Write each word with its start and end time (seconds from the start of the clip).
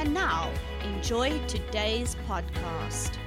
And 0.00 0.14
now, 0.14 0.50
enjoy 0.82 1.38
today's 1.46 2.16
podcast. 2.26 3.18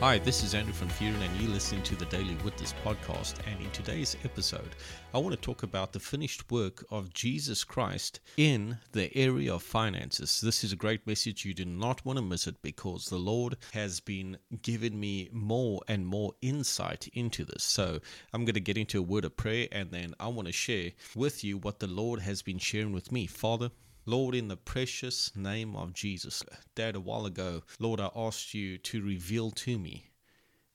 Hi, 0.00 0.18
this 0.18 0.42
is 0.42 0.56
Andrew 0.56 0.72
van 0.72 0.88
Vuuren, 0.88 1.24
and 1.24 1.40
you're 1.40 1.52
listening 1.52 1.84
to 1.84 1.94
the 1.94 2.06
Daily 2.06 2.36
Witness 2.44 2.74
podcast. 2.84 3.36
And 3.46 3.62
in 3.62 3.70
today's 3.70 4.16
episode, 4.24 4.74
I 5.14 5.18
want 5.18 5.36
to 5.36 5.40
talk 5.40 5.62
about 5.62 5.92
the 5.92 6.00
finished 6.00 6.50
work 6.50 6.84
of 6.90 7.14
Jesus 7.14 7.62
Christ 7.62 8.18
in 8.36 8.76
the 8.90 9.16
area 9.16 9.54
of 9.54 9.62
finances. 9.62 10.40
This 10.40 10.64
is 10.64 10.72
a 10.72 10.76
great 10.76 11.06
message. 11.06 11.44
You 11.44 11.54
do 11.54 11.64
not 11.64 12.04
want 12.04 12.16
to 12.16 12.24
miss 12.24 12.48
it 12.48 12.60
because 12.60 13.04
the 13.04 13.18
Lord 13.18 13.56
has 13.72 14.00
been 14.00 14.36
giving 14.62 14.98
me 14.98 15.28
more 15.32 15.80
and 15.86 16.04
more 16.04 16.32
insight 16.42 17.08
into 17.12 17.44
this. 17.44 17.62
So 17.62 18.00
I'm 18.32 18.44
going 18.44 18.54
to 18.54 18.60
get 18.60 18.78
into 18.78 18.98
a 18.98 19.02
word 19.02 19.24
of 19.26 19.36
prayer, 19.36 19.68
and 19.70 19.92
then 19.92 20.12
I 20.18 20.26
want 20.26 20.48
to 20.48 20.52
share 20.52 20.90
with 21.14 21.44
you 21.44 21.56
what 21.56 21.78
the 21.78 21.86
Lord 21.86 22.18
has 22.18 22.42
been 22.42 22.58
sharing 22.58 22.92
with 22.92 23.12
me. 23.12 23.28
Father, 23.28 23.70
Lord, 24.06 24.34
in 24.34 24.48
the 24.48 24.56
precious 24.56 25.34
name 25.34 25.74
of 25.74 25.94
Jesus, 25.94 26.42
Dad, 26.74 26.94
a 26.94 27.00
while 27.00 27.24
ago, 27.24 27.62
Lord, 27.78 28.00
I 28.00 28.10
asked 28.14 28.52
you 28.52 28.76
to 28.76 29.02
reveal 29.02 29.50
to 29.52 29.78
me 29.78 30.10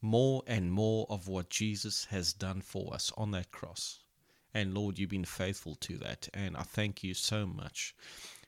more 0.01 0.41
and 0.47 0.71
more 0.71 1.05
of 1.11 1.27
what 1.27 1.51
Jesus 1.51 2.05
has 2.05 2.33
done 2.33 2.61
for 2.61 2.91
us 2.91 3.11
on 3.15 3.29
that 3.31 3.51
cross. 3.51 3.99
And 4.51 4.73
Lord, 4.73 4.97
you've 4.97 5.11
been 5.11 5.25
faithful 5.25 5.75
to 5.75 5.97
that. 5.99 6.27
And 6.33 6.57
I 6.57 6.63
thank 6.63 7.03
you 7.03 7.13
so 7.13 7.45
much. 7.45 7.93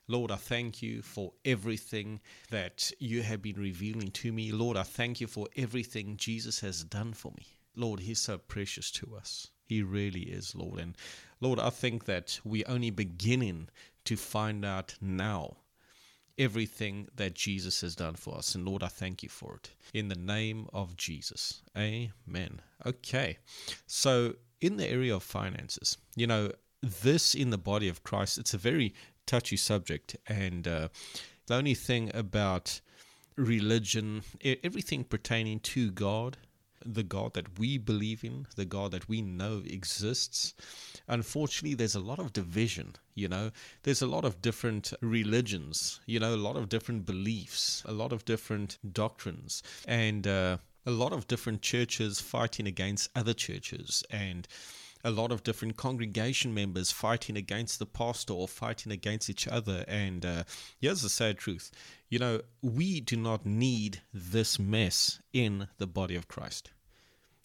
Lord, 0.08 0.32
I 0.32 0.36
thank 0.36 0.82
you 0.82 1.00
for 1.00 1.32
everything 1.44 2.20
that 2.50 2.90
you 2.98 3.22
have 3.22 3.40
been 3.40 3.60
revealing 3.60 4.10
to 4.10 4.32
me. 4.32 4.50
Lord, 4.50 4.76
I 4.76 4.82
thank 4.82 5.20
you 5.20 5.28
for 5.28 5.46
everything 5.54 6.16
Jesus 6.16 6.58
has 6.58 6.82
done 6.82 7.12
for 7.12 7.30
me. 7.38 7.46
Lord, 7.76 8.00
He's 8.00 8.20
so 8.20 8.36
precious 8.36 8.90
to 8.92 9.14
us. 9.14 9.48
He 9.64 9.80
really 9.82 10.22
is, 10.22 10.56
Lord. 10.56 10.80
And 10.80 10.96
Lord, 11.40 11.60
I 11.60 11.70
think 11.70 12.04
that 12.06 12.40
we're 12.44 12.64
only 12.66 12.90
beginning 12.90 13.68
to 14.04 14.16
find 14.16 14.64
out 14.64 14.94
now 15.00 15.56
everything 16.38 17.08
that 17.14 17.34
Jesus 17.34 17.80
has 17.82 17.94
done 17.94 18.14
for 18.14 18.36
us. 18.36 18.54
And 18.54 18.66
Lord, 18.66 18.82
I 18.82 18.88
thank 18.88 19.22
you 19.22 19.28
for 19.28 19.56
it. 19.56 19.70
In 19.94 20.08
the 20.08 20.16
name 20.16 20.66
of 20.72 20.96
Jesus. 20.96 21.62
Amen. 21.76 22.60
Okay. 22.86 23.38
So, 23.86 24.34
in 24.60 24.76
the 24.76 24.88
area 24.88 25.14
of 25.14 25.22
finances, 25.22 25.98
you 26.16 26.26
know, 26.26 26.52
this 26.82 27.34
in 27.34 27.50
the 27.50 27.58
body 27.58 27.88
of 27.88 28.02
Christ, 28.02 28.38
it's 28.38 28.54
a 28.54 28.58
very 28.58 28.94
touchy 29.26 29.56
subject. 29.56 30.16
And 30.26 30.66
uh, 30.66 30.88
the 31.46 31.54
only 31.54 31.74
thing 31.74 32.10
about 32.14 32.80
religion, 33.36 34.22
everything 34.42 35.04
pertaining 35.04 35.60
to 35.60 35.90
God, 35.90 36.36
the 36.84 37.02
God 37.02 37.34
that 37.34 37.58
we 37.58 37.78
believe 37.78 38.24
in, 38.24 38.46
the 38.56 38.64
God 38.64 38.92
that 38.92 39.08
we 39.08 39.22
know 39.22 39.62
exists. 39.64 40.54
Unfortunately, 41.08 41.74
there's 41.74 41.94
a 41.94 42.00
lot 42.00 42.18
of 42.18 42.32
division, 42.32 42.96
you 43.14 43.28
know. 43.28 43.50
There's 43.82 44.02
a 44.02 44.06
lot 44.06 44.24
of 44.24 44.42
different 44.42 44.92
religions, 45.00 46.00
you 46.06 46.20
know, 46.20 46.34
a 46.34 46.36
lot 46.36 46.56
of 46.56 46.68
different 46.68 47.06
beliefs, 47.06 47.82
a 47.86 47.92
lot 47.92 48.12
of 48.12 48.24
different 48.24 48.78
doctrines, 48.92 49.62
and 49.86 50.26
uh, 50.26 50.58
a 50.86 50.90
lot 50.90 51.12
of 51.12 51.28
different 51.28 51.62
churches 51.62 52.20
fighting 52.20 52.66
against 52.66 53.10
other 53.14 53.34
churches. 53.34 54.04
And 54.10 54.48
a 55.04 55.10
lot 55.10 55.32
of 55.32 55.42
different 55.42 55.76
congregation 55.76 56.54
members 56.54 56.92
fighting 56.92 57.36
against 57.36 57.78
the 57.78 57.86
pastor 57.86 58.34
or 58.34 58.46
fighting 58.46 58.92
against 58.92 59.28
each 59.28 59.48
other. 59.48 59.84
And 59.88 60.24
uh, 60.24 60.44
here's 60.80 61.02
the 61.02 61.08
sad 61.08 61.38
truth 61.38 61.70
you 62.08 62.18
know, 62.18 62.42
we 62.60 63.00
do 63.00 63.16
not 63.16 63.46
need 63.46 64.02
this 64.12 64.58
mess 64.58 65.20
in 65.32 65.68
the 65.78 65.86
body 65.86 66.14
of 66.14 66.28
Christ. 66.28 66.70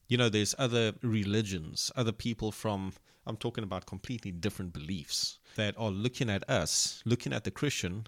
You 0.09 0.17
know, 0.17 0.27
there's 0.27 0.55
other 0.57 0.93
religions, 1.01 1.89
other 1.95 2.11
people 2.11 2.51
from, 2.51 2.91
I'm 3.27 3.37
talking 3.37 3.63
about 3.63 3.85
completely 3.85 4.31
different 4.31 4.73
beliefs 4.73 5.39
that 5.55 5.75
are 5.77 5.91
looking 5.91 6.29
at 6.29 6.49
us, 6.49 7.01
looking 7.05 7.33
at 7.33 7.43
the 7.43 7.51
Christian, 7.51 8.07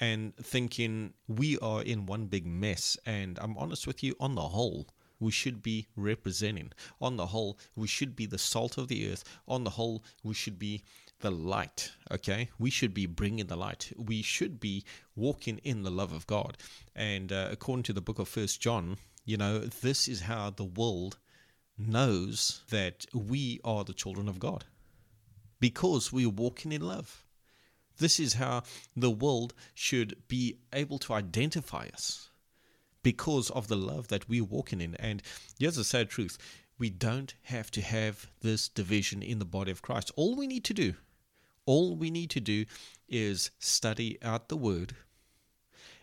and 0.00 0.36
thinking 0.36 1.14
we 1.26 1.58
are 1.58 1.82
in 1.82 2.06
one 2.06 2.26
big 2.26 2.46
mess. 2.46 2.96
And 3.06 3.38
I'm 3.40 3.56
honest 3.56 3.86
with 3.86 4.02
you, 4.02 4.14
on 4.18 4.34
the 4.34 4.48
whole, 4.48 4.88
we 5.20 5.30
should 5.30 5.62
be 5.62 5.86
representing. 5.96 6.72
On 7.00 7.16
the 7.16 7.26
whole, 7.26 7.58
we 7.74 7.86
should 7.86 8.14
be 8.14 8.26
the 8.26 8.38
salt 8.38 8.78
of 8.78 8.88
the 8.88 9.10
earth. 9.10 9.24
On 9.46 9.64
the 9.64 9.70
whole, 9.70 10.04
we 10.22 10.34
should 10.34 10.58
be 10.58 10.82
the 11.20 11.30
light. 11.30 11.92
Okay, 12.10 12.50
we 12.58 12.70
should 12.70 12.94
be 12.94 13.06
bringing 13.06 13.46
the 13.46 13.56
light. 13.56 13.92
We 13.96 14.22
should 14.22 14.60
be 14.60 14.84
walking 15.16 15.58
in 15.58 15.82
the 15.82 15.90
love 15.90 16.12
of 16.12 16.26
God. 16.26 16.56
And 16.94 17.32
uh, 17.32 17.48
according 17.50 17.84
to 17.84 17.92
the 17.92 18.00
book 18.00 18.18
of 18.18 18.28
First 18.28 18.60
John, 18.60 18.98
you 19.24 19.36
know, 19.36 19.58
this 19.58 20.08
is 20.08 20.22
how 20.22 20.50
the 20.50 20.64
world 20.64 21.18
knows 21.78 22.62
that 22.70 23.06
we 23.14 23.60
are 23.64 23.84
the 23.84 23.92
children 23.92 24.28
of 24.28 24.38
God 24.38 24.64
because 25.60 26.12
we 26.12 26.26
are 26.26 26.30
walking 26.30 26.72
in 26.72 26.82
love. 26.82 27.24
This 27.98 28.20
is 28.20 28.34
how 28.34 28.62
the 28.96 29.10
world 29.10 29.54
should 29.74 30.16
be 30.28 30.58
able 30.72 30.98
to 31.00 31.14
identify 31.14 31.88
us 31.92 32.30
because 33.02 33.50
of 33.50 33.68
the 33.68 33.76
love 33.76 34.08
that 34.08 34.28
we're 34.28 34.44
walking 34.44 34.80
in. 34.80 34.94
And 34.96 35.22
here's 35.58 35.76
the 35.76 35.84
sad 35.84 36.08
truth 36.08 36.38
we 36.78 36.90
don't 36.90 37.34
have 37.42 37.70
to 37.72 37.82
have 37.82 38.28
this 38.40 38.68
division 38.68 39.22
in 39.22 39.40
the 39.40 39.44
body 39.44 39.72
of 39.72 39.82
Christ. 39.82 40.12
All 40.14 40.36
we 40.36 40.46
need 40.46 40.64
to 40.64 40.74
do, 40.74 40.94
all 41.66 41.96
we 41.96 42.10
need 42.10 42.30
to 42.30 42.40
do 42.40 42.66
is 43.08 43.50
study 43.58 44.16
out 44.22 44.48
the 44.48 44.56
word. 44.56 44.94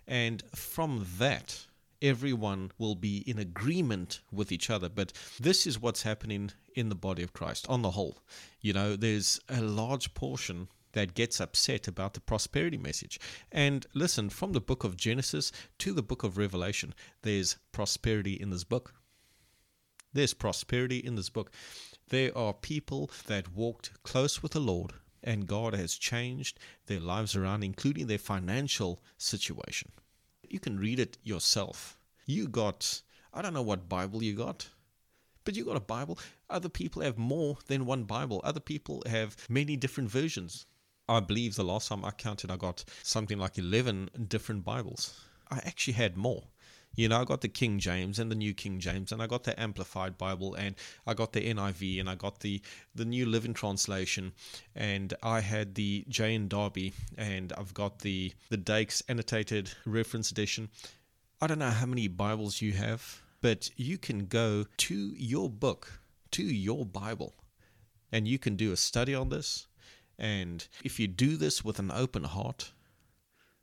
And 0.08 0.44
from 0.54 1.06
that, 1.18 1.66
everyone 2.02 2.72
will 2.78 2.96
be 2.96 3.18
in 3.30 3.40
agreement 3.40 4.22
with 4.32 4.52
each 4.52 4.70
other. 4.70 4.90
But 4.90 5.14
this 5.40 5.66
is 5.66 5.82
what's 5.82 6.04
happening 6.04 6.52
in 6.76 6.90
the 6.90 6.96
body 6.96 7.24
of 7.24 7.34
Christ 7.34 7.66
on 7.70 7.82
the 7.82 7.92
whole. 7.92 8.18
You 8.62 8.74
know, 8.74 8.96
there's 8.96 9.40
a 9.50 9.62
large 9.62 10.14
portion 10.14 10.68
that 10.94 11.14
gets 11.14 11.42
upset 11.42 11.88
about 11.88 12.14
the 12.14 12.22
prosperity 12.22 12.78
message. 12.78 13.20
And 13.52 13.86
listen, 13.94 14.30
from 14.30 14.54
the 14.54 14.62
book 14.62 14.84
of 14.84 14.98
Genesis 14.98 15.52
to 15.80 15.92
the 15.92 16.02
book 16.02 16.24
of 16.24 16.38
Revelation, 16.38 16.94
there's 17.22 17.58
prosperity 17.72 18.34
in 18.34 18.50
this 18.50 18.64
book. 18.64 18.94
There's 20.14 20.34
prosperity 20.34 21.00
in 21.00 21.16
this 21.16 21.30
book. 21.30 21.52
There 22.08 22.36
are 22.38 22.54
people 22.54 23.12
that 23.28 23.54
walked 23.54 23.92
close 24.04 24.42
with 24.42 24.54
the 24.54 24.62
Lord, 24.62 24.94
and 25.22 25.48
God 25.48 25.74
has 25.76 25.96
changed 25.96 26.60
their 26.86 27.02
lives 27.02 27.36
around, 27.36 27.64
including 27.64 28.08
their 28.08 28.18
financial 28.18 29.02
situation. 29.18 29.92
You 30.56 30.62
can 30.62 30.80
read 30.80 31.02
it 31.02 31.18
yourself. 31.22 31.98
You 32.26 32.48
got, 32.48 33.02
I 33.34 33.42
don't 33.42 33.54
know 33.54 33.62
what 33.62 33.90
Bible 33.90 34.24
you 34.24 34.34
got, 34.34 34.70
but 35.44 35.54
you 35.54 35.66
got 35.66 35.76
a 35.76 35.82
Bible. 35.82 36.18
Other 36.50 36.70
people 36.70 37.02
have 37.02 37.18
more 37.18 37.58
than 37.68 37.86
one 37.86 38.06
Bible. 38.06 38.40
Other 38.42 38.62
people 38.62 39.04
have 39.06 39.36
many 39.50 39.76
different 39.76 40.10
versions. 40.10 40.66
I 41.10 41.20
believe 41.20 41.58
the 41.58 41.66
last 41.66 41.90
time 41.90 42.06
I 42.06 42.12
counted, 42.12 42.52
I 42.52 42.56
got 42.56 42.86
something 43.04 43.38
like 43.38 43.58
11 43.58 44.12
different 44.30 44.64
Bibles. 44.64 45.26
I 45.52 45.58
actually 45.58 45.96
had 45.96 46.16
more. 46.16 46.44
You 46.96 47.10
know, 47.10 47.22
I 47.22 47.26
got 47.26 47.42
the 47.42 47.48
King 47.48 47.80
James 47.80 48.20
and 48.20 48.32
the 48.32 48.36
New 48.36 48.54
King 48.54 48.80
James, 48.80 49.12
and 49.12 49.22
I 49.22 49.28
got 49.28 49.44
the 49.44 49.60
Amplified 49.60 50.18
Bible, 50.18 50.54
and 50.56 50.76
I 51.06 51.14
got 51.14 51.34
the 51.34 51.42
NIV, 51.54 52.00
and 52.00 52.10
I 52.10 52.16
got 52.16 52.40
the 52.40 52.62
the 52.94 53.06
New 53.06 53.26
Living 53.26 53.54
Translation, 53.54 54.34
and 54.76 55.14
I 55.22 55.42
had 55.42 55.76
the 55.76 56.06
J.N. 56.08 56.48
Darby, 56.48 56.94
and 57.18 57.54
I've 57.58 57.74
got 57.74 58.00
the 58.00 58.34
the 58.50 58.58
Dakes 58.58 59.02
Annotated 59.08 59.72
Reference 59.86 60.32
Edition. 60.32 60.70
I 61.42 61.48
don't 61.48 61.60
know 61.60 61.70
how 61.70 61.86
many 61.86 62.08
Bibles 62.08 62.62
you 62.62 62.74
have, 62.74 63.22
but 63.42 63.70
you 63.76 63.98
can 63.98 64.26
go 64.26 64.66
to 64.78 64.96
your 65.16 65.50
book, 65.50 66.00
to 66.32 66.44
your 66.44 66.86
Bible, 66.86 67.34
and 68.12 68.28
you 68.28 68.40
can 68.40 68.56
do 68.56 68.72
a 68.72 68.78
study 68.78 69.14
on 69.14 69.30
this 69.30 69.68
and 70.18 70.68
if 70.84 71.00
you 71.00 71.08
do 71.08 71.36
this 71.36 71.64
with 71.64 71.80
an 71.80 71.92
open 71.92 72.24
heart, 72.24 72.72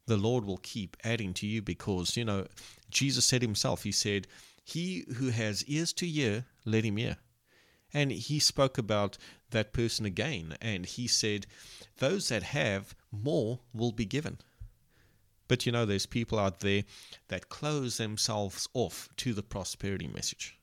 the 0.06 0.16
Lord 0.16 0.44
will 0.44 0.58
keep 0.58 0.96
adding 1.04 1.32
to 1.34 1.46
you 1.46 1.62
because, 1.62 2.16
you 2.16 2.24
know, 2.24 2.46
Jesus 2.90 3.24
said 3.24 3.42
himself, 3.42 3.84
He 3.84 3.92
said, 3.92 4.26
He 4.64 5.04
who 5.16 5.28
has 5.28 5.64
ears 5.64 5.92
to 5.94 6.06
hear, 6.06 6.46
let 6.64 6.84
him 6.84 6.96
hear. 6.96 7.16
And 7.94 8.10
he 8.10 8.38
spoke 8.38 8.78
about 8.78 9.18
that 9.50 9.72
person 9.72 10.06
again, 10.06 10.56
and 10.60 10.86
he 10.86 11.06
said, 11.06 11.46
Those 11.98 12.28
that 12.28 12.42
have, 12.42 12.94
more 13.10 13.60
will 13.74 13.92
be 13.92 14.06
given. 14.06 14.38
But 15.46 15.66
you 15.66 15.72
know, 15.72 15.84
there's 15.84 16.06
people 16.06 16.38
out 16.38 16.60
there 16.60 16.84
that 17.28 17.50
close 17.50 17.98
themselves 17.98 18.68
off 18.72 19.08
to 19.18 19.34
the 19.34 19.42
prosperity 19.42 20.08
message. 20.08 20.58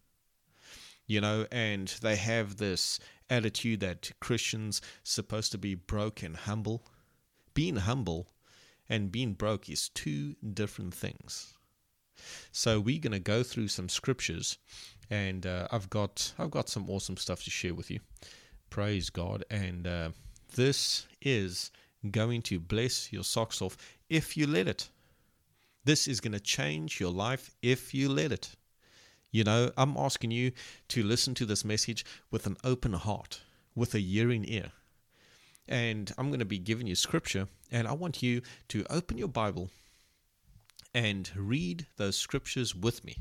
You 1.05 1.21
know, 1.21 1.45
and 1.51 1.87
they 2.01 2.15
have 2.15 2.57
this 2.57 2.99
attitude 3.29 3.79
that 3.81 4.11
Christians 4.19 4.81
supposed 5.03 5.51
to 5.51 5.57
be 5.57 5.75
broke 5.75 6.23
and 6.23 6.35
humble. 6.35 6.85
Being 7.53 7.77
humble 7.77 8.29
and 8.89 9.11
being 9.11 9.33
broke 9.33 9.69
is 9.69 9.89
two 9.89 10.35
different 10.53 10.93
things. 10.93 11.53
So 12.51 12.79
we're 12.79 12.99
going 12.99 13.13
to 13.13 13.19
go 13.19 13.43
through 13.43 13.69
some 13.69 13.87
scriptures, 13.87 14.57
and 15.09 15.45
uh, 15.45 15.67
I've 15.71 15.89
got 15.89 16.33
I've 16.37 16.51
got 16.51 16.69
some 16.69 16.89
awesome 16.89 17.17
stuff 17.17 17.43
to 17.43 17.49
share 17.49 17.73
with 17.73 17.89
you. 17.89 17.99
Praise 18.69 19.09
God! 19.09 19.45
And 19.49 19.87
uh, 19.87 20.09
this 20.55 21.07
is 21.21 21.71
going 22.11 22.41
to 22.43 22.59
bless 22.59 23.11
your 23.13 23.23
socks 23.23 23.61
off 23.61 23.77
if 24.09 24.35
you 24.35 24.47
let 24.47 24.67
it. 24.67 24.89
This 25.85 26.07
is 26.07 26.19
going 26.19 26.33
to 26.33 26.39
change 26.39 26.99
your 26.99 27.11
life 27.11 27.55
if 27.61 27.93
you 27.93 28.09
let 28.09 28.31
it. 28.31 28.55
You 29.31 29.43
know, 29.43 29.71
I'm 29.77 29.95
asking 29.95 30.31
you 30.31 30.51
to 30.89 31.03
listen 31.03 31.35
to 31.35 31.45
this 31.45 31.63
message 31.63 32.03
with 32.31 32.47
an 32.47 32.57
open 32.63 32.93
heart, 32.93 33.41
with 33.75 33.93
a 33.93 33.99
hearing 33.99 34.45
ear. 34.47 34.71
And 35.69 36.11
I'm 36.17 36.29
going 36.29 36.39
to 36.39 36.45
be 36.45 36.57
giving 36.57 36.87
you 36.87 36.95
scripture, 36.95 37.47
and 37.71 37.87
I 37.87 37.93
want 37.93 38.23
you 38.23 38.41
to 38.69 38.83
open 38.89 39.19
your 39.19 39.27
Bible 39.27 39.69
and 40.95 41.29
read 41.35 41.85
those 41.97 42.17
scriptures 42.17 42.73
with 42.73 43.05
me. 43.05 43.17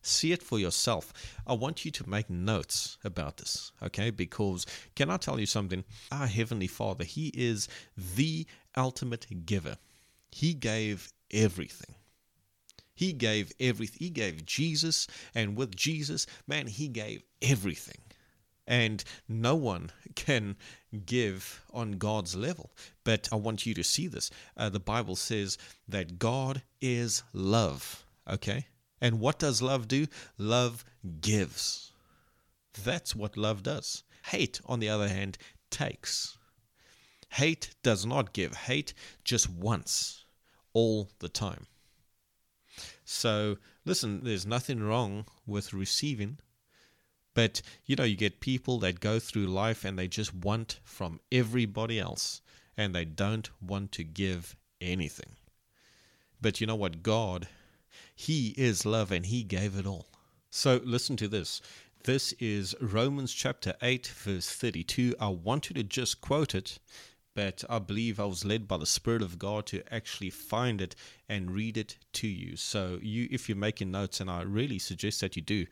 See 0.00 0.32
it 0.32 0.42
for 0.42 0.58
yourself. 0.58 1.12
I 1.46 1.52
want 1.52 1.84
you 1.84 1.90
to 1.90 2.08
make 2.08 2.30
notes 2.30 2.96
about 3.04 3.36
this, 3.36 3.72
okay? 3.82 4.08
Because 4.08 4.64
can 4.94 5.10
I 5.10 5.18
tell 5.18 5.38
you 5.38 5.44
something? 5.44 5.84
Our 6.10 6.26
Heavenly 6.26 6.66
Father, 6.66 7.04
He 7.04 7.28
is 7.34 7.68
the 7.96 8.46
ultimate 8.74 9.26
giver. 9.44 9.76
He 10.30 10.54
gave 10.54 11.12
everything. 11.30 11.96
He 12.94 13.12
gave 13.12 13.52
everything. 13.60 13.98
He 13.98 14.08
gave 14.08 14.46
Jesus, 14.46 15.06
and 15.34 15.56
with 15.56 15.76
Jesus, 15.76 16.26
man, 16.46 16.68
He 16.68 16.88
gave 16.88 17.22
everything. 17.42 17.98
And 18.66 19.04
no 19.28 19.54
one 19.54 19.92
can 20.14 20.56
give 21.04 21.62
on 21.72 21.92
God's 21.92 22.34
level. 22.34 22.72
But 23.04 23.28
I 23.30 23.36
want 23.36 23.66
you 23.66 23.74
to 23.74 23.84
see 23.84 24.08
this. 24.08 24.30
Uh, 24.56 24.68
the 24.68 24.80
Bible 24.80 25.16
says 25.16 25.56
that 25.88 26.18
God 26.18 26.62
is 26.80 27.22
love. 27.32 28.04
Okay? 28.28 28.66
And 29.00 29.20
what 29.20 29.38
does 29.38 29.62
love 29.62 29.88
do? 29.88 30.06
Love 30.38 30.84
gives. 31.20 31.92
That's 32.84 33.14
what 33.14 33.36
love 33.36 33.62
does. 33.62 34.02
Hate, 34.26 34.60
on 34.66 34.80
the 34.80 34.88
other 34.88 35.08
hand, 35.08 35.38
takes. 35.70 36.36
Hate 37.30 37.74
does 37.82 38.06
not 38.06 38.32
give, 38.32 38.54
hate 38.54 38.94
just 39.24 39.48
wants 39.48 40.24
all 40.72 41.10
the 41.18 41.28
time. 41.28 41.66
So, 43.04 43.56
listen, 43.84 44.24
there's 44.24 44.46
nothing 44.46 44.82
wrong 44.82 45.26
with 45.46 45.72
receiving 45.72 46.38
but, 47.36 47.60
you 47.84 47.96
know, 47.96 48.04
you 48.04 48.16
get 48.16 48.40
people 48.40 48.78
that 48.78 48.98
go 48.98 49.18
through 49.18 49.46
life 49.46 49.84
and 49.84 49.98
they 49.98 50.08
just 50.08 50.34
want 50.34 50.80
from 50.84 51.20
everybody 51.30 52.00
else 52.00 52.40
and 52.78 52.94
they 52.94 53.04
don't 53.04 53.50
want 53.60 53.92
to 53.92 54.04
give 54.04 54.56
anything. 54.80 55.36
But 56.40 56.62
you 56.62 56.66
know 56.66 56.76
what? 56.76 57.02
God, 57.02 57.48
He 58.14 58.54
is 58.56 58.86
love 58.86 59.12
and 59.12 59.26
He 59.26 59.42
gave 59.42 59.78
it 59.78 59.86
all. 59.86 60.06
So 60.48 60.80
listen 60.82 61.18
to 61.18 61.28
this. 61.28 61.60
This 62.04 62.32
is 62.38 62.74
Romans 62.80 63.34
chapter 63.34 63.74
8, 63.82 64.06
verse 64.06 64.48
32. 64.48 65.14
I 65.20 65.28
wanted 65.28 65.74
to 65.74 65.82
just 65.82 66.22
quote 66.22 66.54
it, 66.54 66.78
but 67.34 67.64
I 67.68 67.80
believe 67.80 68.18
I 68.18 68.24
was 68.24 68.46
led 68.46 68.66
by 68.66 68.78
the 68.78 68.86
Spirit 68.86 69.20
of 69.20 69.38
God 69.38 69.66
to 69.66 69.82
actually 69.92 70.30
find 70.30 70.80
it 70.80 70.96
and 71.28 71.50
read 71.50 71.76
it 71.76 71.98
to 72.14 72.28
you. 72.28 72.56
So, 72.56 72.98
you, 73.02 73.28
if 73.30 73.46
you're 73.46 73.56
making 73.58 73.90
notes, 73.90 74.20
and 74.20 74.30
I 74.30 74.40
really 74.40 74.78
suggest 74.78 75.20
that 75.20 75.36
you 75.36 75.42
do, 75.42 75.66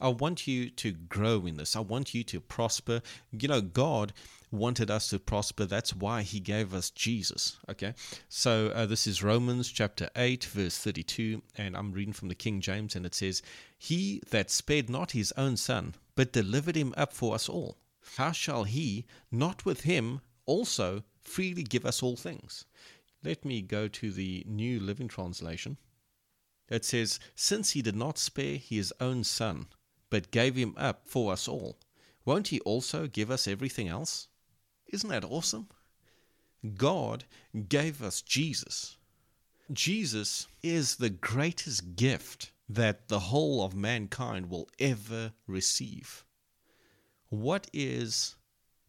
I 0.00 0.08
want 0.08 0.46
you 0.46 0.70
to 0.70 0.92
grow 0.92 1.44
in 1.46 1.56
this. 1.56 1.74
I 1.74 1.80
want 1.80 2.14
you 2.14 2.22
to 2.24 2.40
prosper. 2.40 3.02
You 3.32 3.48
know, 3.48 3.60
God 3.60 4.12
wanted 4.50 4.90
us 4.90 5.08
to 5.10 5.18
prosper. 5.18 5.64
That's 5.64 5.94
why 5.94 6.22
He 6.22 6.38
gave 6.40 6.72
us 6.72 6.90
Jesus. 6.90 7.58
Okay. 7.68 7.94
So 8.28 8.68
uh, 8.68 8.86
this 8.86 9.06
is 9.06 9.22
Romans 9.22 9.70
chapter 9.70 10.08
8, 10.14 10.44
verse 10.44 10.78
32. 10.78 11.42
And 11.56 11.76
I'm 11.76 11.92
reading 11.92 12.12
from 12.12 12.28
the 12.28 12.34
King 12.34 12.60
James, 12.60 12.94
and 12.94 13.04
it 13.04 13.14
says, 13.14 13.42
He 13.76 14.22
that 14.30 14.50
spared 14.50 14.88
not 14.88 15.10
his 15.10 15.32
own 15.36 15.56
son, 15.56 15.94
but 16.14 16.32
delivered 16.32 16.76
him 16.76 16.94
up 16.96 17.12
for 17.12 17.34
us 17.34 17.48
all, 17.48 17.76
how 18.16 18.32
shall 18.32 18.64
he 18.64 19.04
not 19.30 19.64
with 19.64 19.82
him 19.82 20.20
also 20.46 21.02
freely 21.22 21.62
give 21.62 21.84
us 21.84 22.02
all 22.02 22.16
things? 22.16 22.64
Let 23.24 23.44
me 23.44 23.62
go 23.62 23.88
to 23.88 24.12
the 24.12 24.44
New 24.46 24.78
Living 24.78 25.08
Translation. 25.08 25.76
It 26.68 26.84
says, 26.84 27.18
Since 27.34 27.72
he 27.72 27.82
did 27.82 27.96
not 27.96 28.18
spare 28.18 28.56
his 28.56 28.92
own 29.00 29.24
son, 29.24 29.66
but 30.10 30.30
gave 30.30 30.54
him 30.56 30.74
up 30.76 31.02
for 31.04 31.32
us 31.32 31.48
all, 31.48 31.78
won't 32.24 32.48
he 32.48 32.60
also 32.60 33.06
give 33.06 33.30
us 33.30 33.48
everything 33.48 33.88
else? 33.88 34.28
Isn't 34.88 35.10
that 35.10 35.24
awesome? 35.24 35.68
God 36.76 37.24
gave 37.68 38.02
us 38.02 38.20
Jesus. 38.22 38.96
Jesus 39.72 40.46
is 40.62 40.96
the 40.96 41.10
greatest 41.10 41.96
gift 41.96 42.52
that 42.68 43.08
the 43.08 43.20
whole 43.20 43.62
of 43.62 43.74
mankind 43.74 44.50
will 44.50 44.68
ever 44.78 45.32
receive. 45.46 46.24
What 47.28 47.68
is 47.72 48.36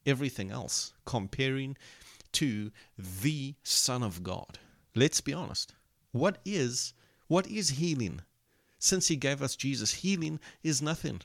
everything 0.06 0.51
else 0.51 0.94
comparing 1.06 1.77
to 2.33 2.71
the 2.98 3.56
Son 3.63 4.04
of 4.04 4.24
God? 4.24 4.60
Let's 4.95 5.21
be 5.21 5.33
honest. 5.33 5.74
What 6.12 6.39
is 6.45 6.94
what 7.27 7.45
is 7.48 7.69
healing? 7.69 8.21
Since 8.80 9.10
He 9.10 9.18
gave 9.18 9.42
us 9.42 9.58
Jesus, 9.58 9.94
healing 9.96 10.40
is 10.64 10.81
nothing. 10.81 11.22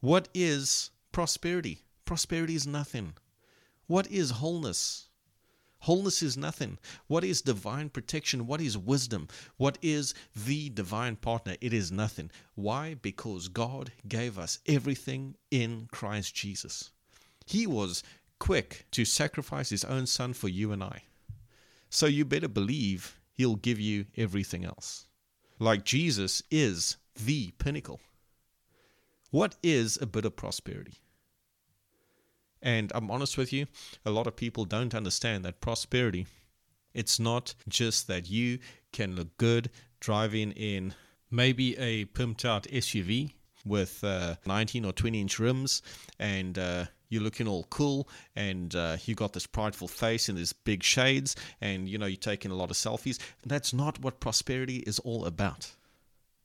What 0.00 0.28
is 0.34 0.90
prosperity? 1.12 1.82
Prosperity 2.04 2.54
is 2.54 2.66
nothing. 2.66 3.14
What 3.86 4.06
is 4.08 4.32
wholeness? 4.32 5.08
Wholeness 5.78 6.22
is 6.22 6.36
nothing. 6.36 6.78
What 7.06 7.24
is 7.24 7.40
divine 7.40 7.88
protection? 7.88 8.46
What 8.46 8.60
is 8.60 8.76
wisdom? 8.76 9.28
What 9.56 9.78
is 9.80 10.14
the 10.36 10.68
divine 10.68 11.16
partner? 11.16 11.56
It 11.62 11.72
is 11.72 11.90
nothing. 11.90 12.30
Why? 12.54 12.94
Because 12.94 13.48
God 13.48 13.92
gave 14.06 14.38
us 14.38 14.58
everything 14.66 15.36
in 15.50 15.88
Christ 15.90 16.34
Jesus. 16.34 16.90
He 17.46 17.66
was 17.66 18.02
quick 18.38 18.86
to 18.90 19.06
sacrifice 19.06 19.70
His 19.70 19.84
own 19.84 20.06
Son 20.06 20.34
for 20.34 20.48
you 20.48 20.72
and 20.72 20.84
I. 20.84 21.04
So 21.88 22.06
you 22.06 22.26
better 22.26 22.48
believe 22.48 23.18
He'll 23.32 23.56
give 23.56 23.80
you 23.80 24.06
everything 24.16 24.64
else 24.66 25.06
like 25.58 25.84
Jesus 25.84 26.42
is 26.50 26.96
the 27.16 27.52
pinnacle. 27.58 28.00
What 29.30 29.56
is 29.62 29.98
a 30.00 30.06
bit 30.06 30.24
of 30.24 30.36
prosperity? 30.36 30.94
And 32.62 32.90
I'm 32.94 33.10
honest 33.10 33.36
with 33.36 33.52
you, 33.52 33.66
a 34.06 34.10
lot 34.10 34.26
of 34.26 34.36
people 34.36 34.64
don't 34.64 34.94
understand 34.94 35.44
that 35.44 35.60
prosperity, 35.60 36.26
it's 36.94 37.18
not 37.18 37.54
just 37.68 38.06
that 38.06 38.30
you 38.30 38.58
can 38.92 39.16
look 39.16 39.36
good 39.36 39.70
driving 40.00 40.52
in 40.52 40.94
maybe 41.30 41.76
a 41.76 42.04
pimped 42.06 42.44
out 42.44 42.64
SUV 42.64 43.32
with 43.64 44.02
uh, 44.04 44.36
19 44.46 44.84
or 44.84 44.92
20 44.92 45.20
inch 45.20 45.38
rims 45.38 45.82
and 46.18 46.58
uh, 46.58 46.84
you're 47.14 47.22
looking 47.22 47.46
all 47.46 47.64
cool 47.70 48.08
and 48.34 48.74
uh, 48.74 48.96
you 49.04 49.14
got 49.14 49.32
this 49.32 49.46
prideful 49.46 49.86
face 49.86 50.28
and 50.28 50.36
these 50.36 50.52
big 50.52 50.82
shades 50.82 51.36
and 51.60 51.88
you 51.88 51.96
know 51.96 52.06
you're 52.06 52.16
taking 52.16 52.50
a 52.50 52.56
lot 52.56 52.70
of 52.70 52.76
selfies. 52.76 53.20
That's 53.46 53.72
not 53.72 54.00
what 54.00 54.18
prosperity 54.18 54.78
is 54.78 54.98
all 54.98 55.24
about. 55.24 55.70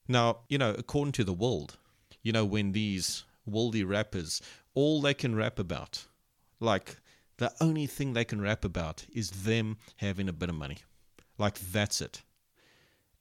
Now 0.08 0.38
you 0.48 0.60
know 0.60 0.76
according 0.78 1.14
to 1.14 1.24
the 1.24 1.34
world 1.34 1.78
you 2.22 2.32
know 2.32 2.46
when 2.46 2.72
these 2.72 3.24
worldly 3.46 3.84
rappers 3.84 4.42
all 4.76 5.02
they 5.02 5.16
can 5.16 5.36
rap 5.36 5.58
about 5.58 6.06
like 6.60 6.98
the 7.38 7.52
only 7.60 7.88
thing 7.88 8.14
they 8.14 8.26
can 8.26 8.42
rap 8.42 8.64
about 8.64 9.06
is 9.12 9.32
them 9.32 9.78
having 9.96 10.30
a 10.30 10.34
bit 10.34 10.50
of 10.50 10.56
money. 10.56 10.80
Like 11.38 11.58
that's 11.58 12.02
it. 12.02 12.22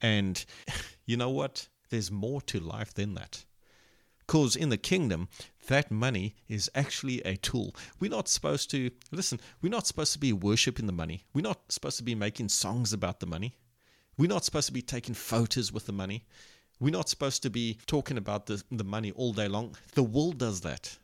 And 0.02 0.44
you 1.06 1.16
know 1.16 1.30
what? 1.30 1.68
There's 1.88 2.10
more 2.10 2.42
to 2.42 2.60
life 2.60 2.92
than 2.92 3.14
that 3.14 3.44
because 4.28 4.56
in 4.56 4.68
the 4.68 4.76
kingdom, 4.76 5.26
that 5.68 5.90
money 5.90 6.36
is 6.48 6.70
actually 6.74 7.22
a 7.22 7.34
tool. 7.36 7.74
We're 7.98 8.10
not 8.10 8.28
supposed 8.28 8.70
to, 8.72 8.90
listen, 9.10 9.40
we're 9.62 9.70
not 9.70 9.86
supposed 9.86 10.12
to 10.12 10.18
be 10.18 10.34
worshiping 10.34 10.84
the 10.84 10.92
money. 10.92 11.24
We're 11.32 11.40
not 11.40 11.72
supposed 11.72 11.96
to 11.96 12.02
be 12.02 12.14
making 12.14 12.50
songs 12.50 12.92
about 12.92 13.20
the 13.20 13.26
money. 13.26 13.54
We're 14.18 14.28
not 14.28 14.44
supposed 14.44 14.66
to 14.66 14.74
be 14.74 14.82
taking 14.82 15.14
photos 15.14 15.72
with 15.72 15.86
the 15.86 15.92
money. 15.92 16.26
We're 16.78 16.92
not 16.92 17.08
supposed 17.08 17.42
to 17.44 17.50
be 17.50 17.78
talking 17.86 18.18
about 18.18 18.44
the, 18.44 18.62
the 18.70 18.84
money 18.84 19.12
all 19.12 19.32
day 19.32 19.48
long. 19.48 19.74
The 19.94 20.02
world 20.02 20.36
does 20.36 20.60
that. 20.60 20.98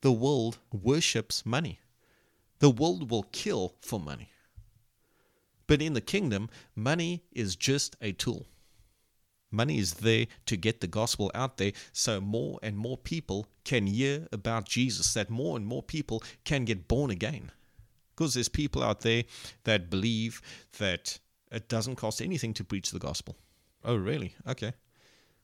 The 0.00 0.12
world 0.12 0.58
worships 0.72 1.44
money. 1.44 1.78
The 2.60 2.70
world 2.70 3.10
will 3.10 3.24
kill 3.32 3.74
for 3.82 4.00
money. 4.00 4.30
But 5.66 5.82
in 5.82 5.92
the 5.92 6.00
kingdom, 6.00 6.48
money 6.74 7.22
is 7.32 7.54
just 7.54 7.96
a 8.00 8.12
tool. 8.12 8.46
Money 9.52 9.78
is 9.78 9.94
there 9.94 10.26
to 10.46 10.56
get 10.56 10.80
the 10.80 10.86
gospel 10.86 11.30
out 11.34 11.58
there 11.58 11.72
so 11.92 12.20
more 12.20 12.58
and 12.62 12.76
more 12.76 12.96
people 12.96 13.46
can 13.64 13.86
hear 13.86 14.26
about 14.32 14.64
Jesus, 14.64 15.14
that 15.14 15.30
more 15.30 15.56
and 15.56 15.66
more 15.66 15.82
people 15.82 16.22
can 16.44 16.64
get 16.64 16.88
born 16.88 17.10
again. 17.10 17.52
Because 18.16 18.34
there's 18.34 18.48
people 18.48 18.82
out 18.82 19.02
there 19.02 19.24
that 19.64 19.90
believe 19.90 20.40
that 20.78 21.18
it 21.50 21.68
doesn't 21.68 21.96
cost 21.96 22.22
anything 22.22 22.54
to 22.54 22.64
preach 22.64 22.90
the 22.90 22.98
gospel. 22.98 23.36
Oh, 23.84 23.96
really? 23.96 24.34
Okay. 24.48 24.72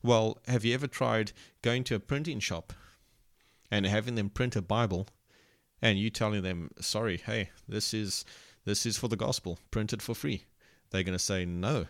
Well, 0.02 0.38
have 0.46 0.64
you 0.64 0.74
ever 0.74 0.86
tried 0.86 1.32
going 1.62 1.84
to 1.84 1.94
a 1.94 2.00
printing 2.00 2.40
shop 2.40 2.72
and 3.70 3.84
having 3.84 4.14
them 4.14 4.30
print 4.30 4.56
a 4.56 4.62
Bible 4.62 5.06
and 5.82 5.98
you 5.98 6.10
telling 6.10 6.42
them, 6.42 6.70
sorry, 6.80 7.18
hey, 7.18 7.50
this 7.68 7.92
is 7.92 8.24
this 8.64 8.84
is 8.84 8.98
for 8.98 9.08
the 9.08 9.16
gospel, 9.16 9.58
printed 9.70 10.02
for 10.02 10.14
free. 10.14 10.44
They're 10.90 11.02
going 11.02 11.16
to 11.16 11.24
say, 11.24 11.44
no. 11.44 11.86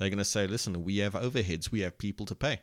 They're 0.00 0.08
going 0.08 0.16
to 0.16 0.24
say, 0.24 0.46
listen, 0.46 0.82
we 0.82 0.96
have 0.98 1.12
overheads, 1.12 1.70
we 1.70 1.80
have 1.80 1.98
people 1.98 2.24
to 2.24 2.34
pay. 2.34 2.60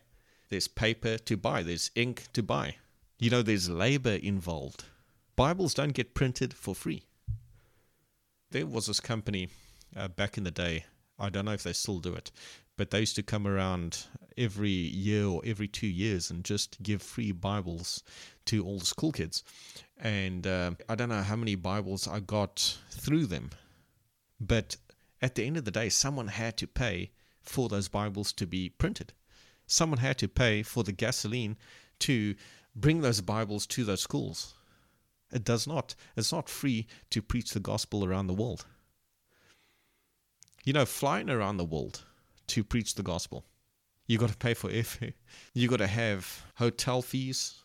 There's 0.49 0.67
paper 0.67 1.19
to 1.19 1.37
buy, 1.37 1.61
there's 1.61 1.91
ink 1.93 2.23
to 2.33 2.41
buy. 2.41 2.77
You 3.19 3.29
know, 3.29 3.43
there's 3.43 3.69
labor 3.69 4.15
involved. 4.15 4.85
Bibles 5.35 5.75
don't 5.75 5.93
get 5.93 6.15
printed 6.15 6.51
for 6.51 6.73
free. 6.73 7.03
There 8.49 8.65
was 8.65 8.87
this 8.87 8.99
company 8.99 9.49
uh, 9.95 10.07
back 10.07 10.39
in 10.39 10.45
the 10.45 10.51
day, 10.51 10.85
I 11.19 11.29
don't 11.29 11.45
know 11.45 11.51
if 11.51 11.61
they 11.61 11.73
still 11.73 11.99
do 11.99 12.15
it, 12.15 12.31
but 12.75 12.89
they 12.89 13.01
used 13.01 13.15
to 13.17 13.23
come 13.23 13.45
around 13.45 14.05
every 14.35 14.71
year 14.71 15.27
or 15.27 15.43
every 15.45 15.67
two 15.67 15.85
years 15.85 16.31
and 16.31 16.43
just 16.43 16.81
give 16.81 17.03
free 17.03 17.31
Bibles 17.31 18.01
to 18.45 18.65
all 18.65 18.79
the 18.79 18.85
school 18.85 19.11
kids. 19.11 19.43
And 19.99 20.47
uh, 20.47 20.71
I 20.89 20.95
don't 20.95 21.09
know 21.09 21.21
how 21.21 21.35
many 21.35 21.53
Bibles 21.53 22.07
I 22.07 22.19
got 22.19 22.79
through 22.89 23.27
them, 23.27 23.51
but 24.41 24.75
at 25.21 25.35
the 25.35 25.45
end 25.45 25.57
of 25.57 25.65
the 25.65 25.71
day, 25.71 25.89
someone 25.89 26.29
had 26.29 26.57
to 26.57 26.65
pay 26.65 27.11
for 27.49 27.69
those 27.69 27.87
Bibles 27.87 28.33
to 28.33 28.45
be 28.45 28.69
printed. 28.69 29.13
Someone 29.65 29.99
had 29.99 30.17
to 30.19 30.27
pay 30.27 30.63
for 30.63 30.83
the 30.83 30.91
gasoline 30.91 31.57
to 31.99 32.35
bring 32.75 33.01
those 33.01 33.21
Bibles 33.21 33.65
to 33.67 33.83
those 33.83 34.01
schools. 34.01 34.53
It 35.31 35.43
does 35.43 35.67
not. 35.67 35.95
It's 36.15 36.31
not 36.31 36.49
free 36.49 36.87
to 37.09 37.21
preach 37.21 37.51
the 37.51 37.59
gospel 37.59 38.05
around 38.05 38.27
the 38.27 38.33
world. 38.33 38.65
You 40.63 40.73
know, 40.73 40.85
flying 40.85 41.29
around 41.29 41.57
the 41.57 41.65
world 41.65 42.03
to 42.47 42.63
preach 42.63 42.95
the 42.95 43.03
gospel. 43.03 43.45
You 44.05 44.17
got 44.17 44.29
to 44.29 44.37
pay 44.37 44.53
for 44.53 44.69
airfare. 44.69 45.13
You 45.53 45.67
got 45.67 45.77
to 45.77 45.87
have 45.87 46.45
hotel 46.55 47.01
fees, 47.01 47.63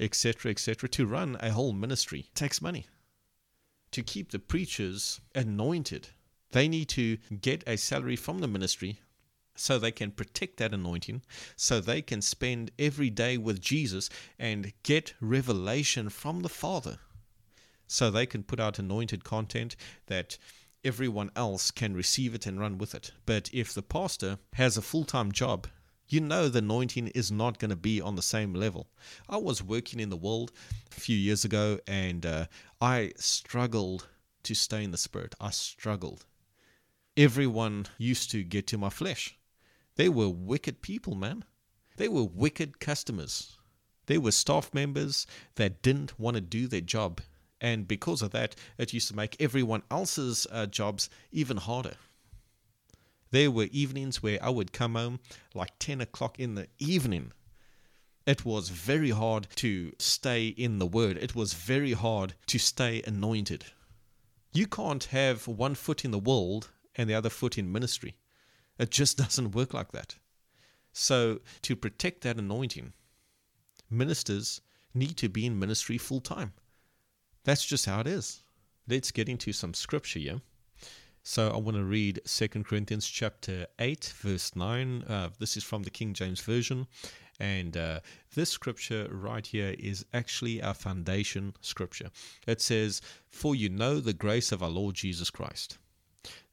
etc., 0.00 0.50
etc. 0.50 0.88
To 0.88 1.06
run 1.06 1.36
a 1.40 1.50
whole 1.50 1.72
ministry 1.72 2.20
it 2.20 2.34
takes 2.34 2.62
money. 2.62 2.86
To 3.92 4.02
keep 4.02 4.30
the 4.30 4.38
preachers 4.38 5.20
anointed, 5.34 6.08
they 6.52 6.68
need 6.68 6.88
to 6.90 7.18
get 7.40 7.62
a 7.66 7.76
salary 7.76 8.16
from 8.16 8.38
the 8.38 8.48
ministry 8.48 9.00
so 9.54 9.78
they 9.78 9.90
can 9.90 10.10
protect 10.12 10.56
that 10.58 10.72
anointing, 10.72 11.22
so 11.56 11.80
they 11.80 12.00
can 12.00 12.22
spend 12.22 12.70
every 12.78 13.10
day 13.10 13.36
with 13.36 13.60
Jesus 13.60 14.08
and 14.38 14.72
get 14.82 15.14
revelation 15.20 16.08
from 16.08 16.40
the 16.40 16.48
Father, 16.48 16.98
so 17.86 18.10
they 18.10 18.26
can 18.26 18.44
put 18.44 18.60
out 18.60 18.78
anointed 18.78 19.24
content 19.24 19.74
that 20.06 20.38
everyone 20.84 21.30
else 21.34 21.70
can 21.70 21.94
receive 21.94 22.34
it 22.34 22.46
and 22.46 22.60
run 22.60 22.78
with 22.78 22.94
it. 22.94 23.10
But 23.26 23.50
if 23.52 23.74
the 23.74 23.82
pastor 23.82 24.38
has 24.54 24.76
a 24.76 24.82
full 24.82 25.04
time 25.04 25.32
job, 25.32 25.66
you 26.08 26.20
know 26.20 26.48
the 26.48 26.60
anointing 26.60 27.08
is 27.08 27.30
not 27.30 27.58
going 27.58 27.70
to 27.70 27.76
be 27.76 28.00
on 28.00 28.16
the 28.16 28.22
same 28.22 28.54
level. 28.54 28.88
I 29.28 29.36
was 29.36 29.62
working 29.62 30.00
in 30.00 30.08
the 30.08 30.16
world 30.16 30.52
a 30.96 31.00
few 31.00 31.16
years 31.16 31.44
ago 31.44 31.80
and 31.86 32.24
uh, 32.24 32.46
I 32.80 33.12
struggled 33.16 34.08
to 34.44 34.54
stay 34.54 34.84
in 34.84 34.90
the 34.90 34.96
spirit. 34.96 35.34
I 35.40 35.50
struggled. 35.50 36.24
Everyone 37.18 37.84
used 37.98 38.30
to 38.30 38.42
get 38.42 38.66
to 38.68 38.78
my 38.78 38.88
flesh. 38.88 39.36
They 39.96 40.08
were 40.08 40.30
wicked 40.30 40.80
people, 40.80 41.14
man. 41.14 41.44
They 41.96 42.08
were 42.08 42.24
wicked 42.24 42.80
customers. 42.80 43.58
They 44.06 44.16
were 44.16 44.32
staff 44.32 44.72
members 44.72 45.26
that 45.56 45.82
didn't 45.82 46.18
want 46.18 46.36
to 46.36 46.40
do 46.40 46.66
their 46.66 46.80
job 46.80 47.20
and 47.60 47.88
because 47.88 48.22
of 48.22 48.30
that, 48.30 48.54
it 48.76 48.92
used 48.92 49.08
to 49.08 49.16
make 49.16 49.36
everyone 49.40 49.82
else's 49.90 50.46
uh, 50.50 50.66
jobs 50.66 51.10
even 51.32 51.56
harder. 51.56 51.94
There 53.30 53.50
were 53.50 53.68
evenings 53.72 54.22
where 54.22 54.42
I 54.42 54.50
would 54.50 54.72
come 54.72 54.94
home 54.94 55.20
like 55.54 55.78
10 55.78 56.00
o'clock 56.00 56.38
in 56.38 56.54
the 56.54 56.68
evening. 56.78 57.32
It 58.26 58.44
was 58.44 58.68
very 58.68 59.10
hard 59.10 59.48
to 59.56 59.92
stay 59.98 60.48
in 60.48 60.78
the 60.78 60.86
Word, 60.86 61.16
it 61.16 61.34
was 61.34 61.54
very 61.54 61.92
hard 61.92 62.34
to 62.46 62.58
stay 62.58 63.02
anointed. 63.06 63.66
You 64.52 64.66
can't 64.66 65.04
have 65.04 65.46
one 65.46 65.74
foot 65.74 66.04
in 66.04 66.10
the 66.10 66.18
world 66.18 66.70
and 66.98 67.08
the 67.08 67.14
other 67.14 67.30
foot 67.30 67.56
in 67.56 67.72
ministry. 67.72 68.16
It 68.78 68.90
just 68.90 69.16
doesn't 69.24 69.54
work 69.54 69.72
like 69.72 69.92
that. 69.92 70.16
So, 70.92 71.40
to 71.62 71.76
protect 71.76 72.22
that 72.22 72.38
anointing, 72.38 72.92
ministers 73.88 74.60
need 74.92 75.16
to 75.18 75.28
be 75.28 75.46
in 75.46 75.58
ministry 75.58 75.96
full 75.96 76.20
time. 76.20 76.52
That's 77.44 77.64
just 77.64 77.86
how 77.86 78.00
it 78.00 78.06
is. 78.06 78.42
Let's 78.88 79.10
get 79.10 79.28
into 79.28 79.52
some 79.52 79.74
scripture 79.74 80.18
here. 80.18 80.40
So 81.22 81.50
I 81.50 81.58
want 81.58 81.76
to 81.76 81.84
read 81.84 82.20
2 82.24 82.48
Corinthians 82.64 83.06
chapter 83.06 83.66
8, 83.78 84.14
verse 84.16 84.56
9. 84.56 85.02
Uh, 85.02 85.28
this 85.38 85.58
is 85.58 85.64
from 85.64 85.82
the 85.82 85.90
King 85.90 86.14
James 86.14 86.40
Version. 86.40 86.86
And 87.38 87.76
uh, 87.76 88.00
this 88.34 88.50
scripture 88.50 89.08
right 89.10 89.46
here 89.46 89.74
is 89.78 90.06
actually 90.14 90.62
our 90.62 90.74
foundation 90.74 91.54
scripture. 91.60 92.10
It 92.46 92.60
says, 92.62 93.02
For 93.28 93.54
you 93.54 93.68
know 93.68 94.00
the 94.00 94.14
grace 94.14 94.52
of 94.52 94.62
our 94.62 94.70
Lord 94.70 94.94
Jesus 94.94 95.28
Christ, 95.28 95.76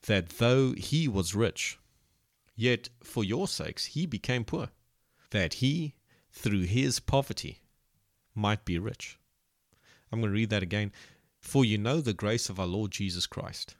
that 0.07 0.29
though 0.29 0.73
he 0.73 1.07
was 1.07 1.35
rich, 1.35 1.77
yet 2.55 2.89
for 3.03 3.23
your 3.23 3.47
sakes 3.47 3.85
he 3.85 4.05
became 4.05 4.43
poor, 4.43 4.69
that 5.31 5.55
he, 5.55 5.95
through 6.31 6.63
his 6.63 6.99
poverty, 6.99 7.59
might 8.33 8.65
be 8.65 8.77
rich. 8.77 9.17
I'm 10.11 10.19
going 10.19 10.31
to 10.31 10.35
read 10.35 10.49
that 10.51 10.63
again. 10.63 10.91
For 11.39 11.63
you 11.63 11.77
know 11.77 12.01
the 12.01 12.13
grace 12.13 12.49
of 12.49 12.59
our 12.59 12.65
Lord 12.65 12.91
Jesus 12.91 13.27
Christ, 13.27 13.75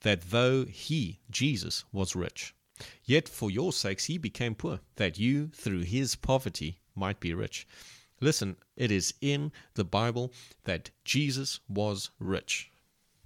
that 0.00 0.30
though 0.30 0.64
he, 0.64 1.20
Jesus, 1.30 1.84
was 1.92 2.16
rich, 2.16 2.54
yet 3.04 3.28
for 3.28 3.50
your 3.50 3.72
sakes 3.72 4.04
he 4.04 4.18
became 4.18 4.54
poor, 4.54 4.80
that 4.96 5.18
you, 5.18 5.48
through 5.48 5.80
his 5.80 6.14
poverty, 6.14 6.78
might 6.94 7.20
be 7.20 7.34
rich. 7.34 7.66
Listen, 8.20 8.56
it 8.76 8.90
is 8.90 9.14
in 9.20 9.52
the 9.74 9.84
Bible 9.84 10.32
that 10.64 10.90
Jesus 11.04 11.60
was 11.68 12.10
rich. 12.18 12.70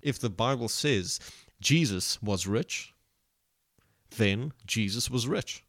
If 0.03 0.19
the 0.19 0.31
Bible 0.31 0.69
says 0.69 1.21
Jesus 1.61 2.21
was 2.23 2.47
rich, 2.47 2.95
then 4.17 4.53
Jesus 4.67 5.11
was 5.11 5.29
rich. 5.29 5.65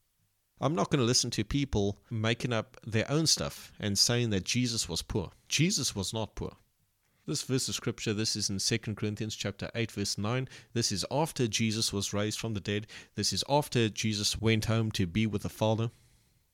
I'm 0.60 0.76
not 0.76 0.90
going 0.92 1.00
to 1.00 1.06
listen 1.06 1.32
to 1.32 1.44
people 1.44 1.98
making 2.10 2.54
up 2.54 2.78
their 2.86 3.10
own 3.10 3.26
stuff 3.26 3.72
and 3.80 3.98
saying 3.98 4.30
that 4.30 4.46
Jesus 4.46 4.88
was 4.88 5.02
poor. 5.02 5.32
Jesus 5.50 5.96
was 5.96 6.14
not 6.14 6.36
poor. 6.36 6.56
This 7.26 7.44
verse 7.44 7.68
of 7.68 7.76
scripture, 7.76 8.14
this 8.14 8.36
is 8.36 8.50
in 8.50 8.60
2 8.60 8.96
Corinthians 8.96 9.36
chapter 9.36 9.70
8, 9.74 9.92
verse 9.92 10.18
9. 10.18 10.48
This 10.74 10.92
is 10.92 11.06
after 11.12 11.48
Jesus 11.48 11.92
was 11.92 12.14
raised 12.14 12.40
from 12.40 12.54
the 12.54 12.60
dead. 12.60 12.88
This 13.16 13.34
is 13.34 13.44
after 13.50 13.90
Jesus 13.90 14.42
went 14.42 14.66
home 14.66 14.92
to 14.92 15.08
be 15.08 15.26
with 15.26 15.44
the 15.44 15.50
Father. 15.50 15.92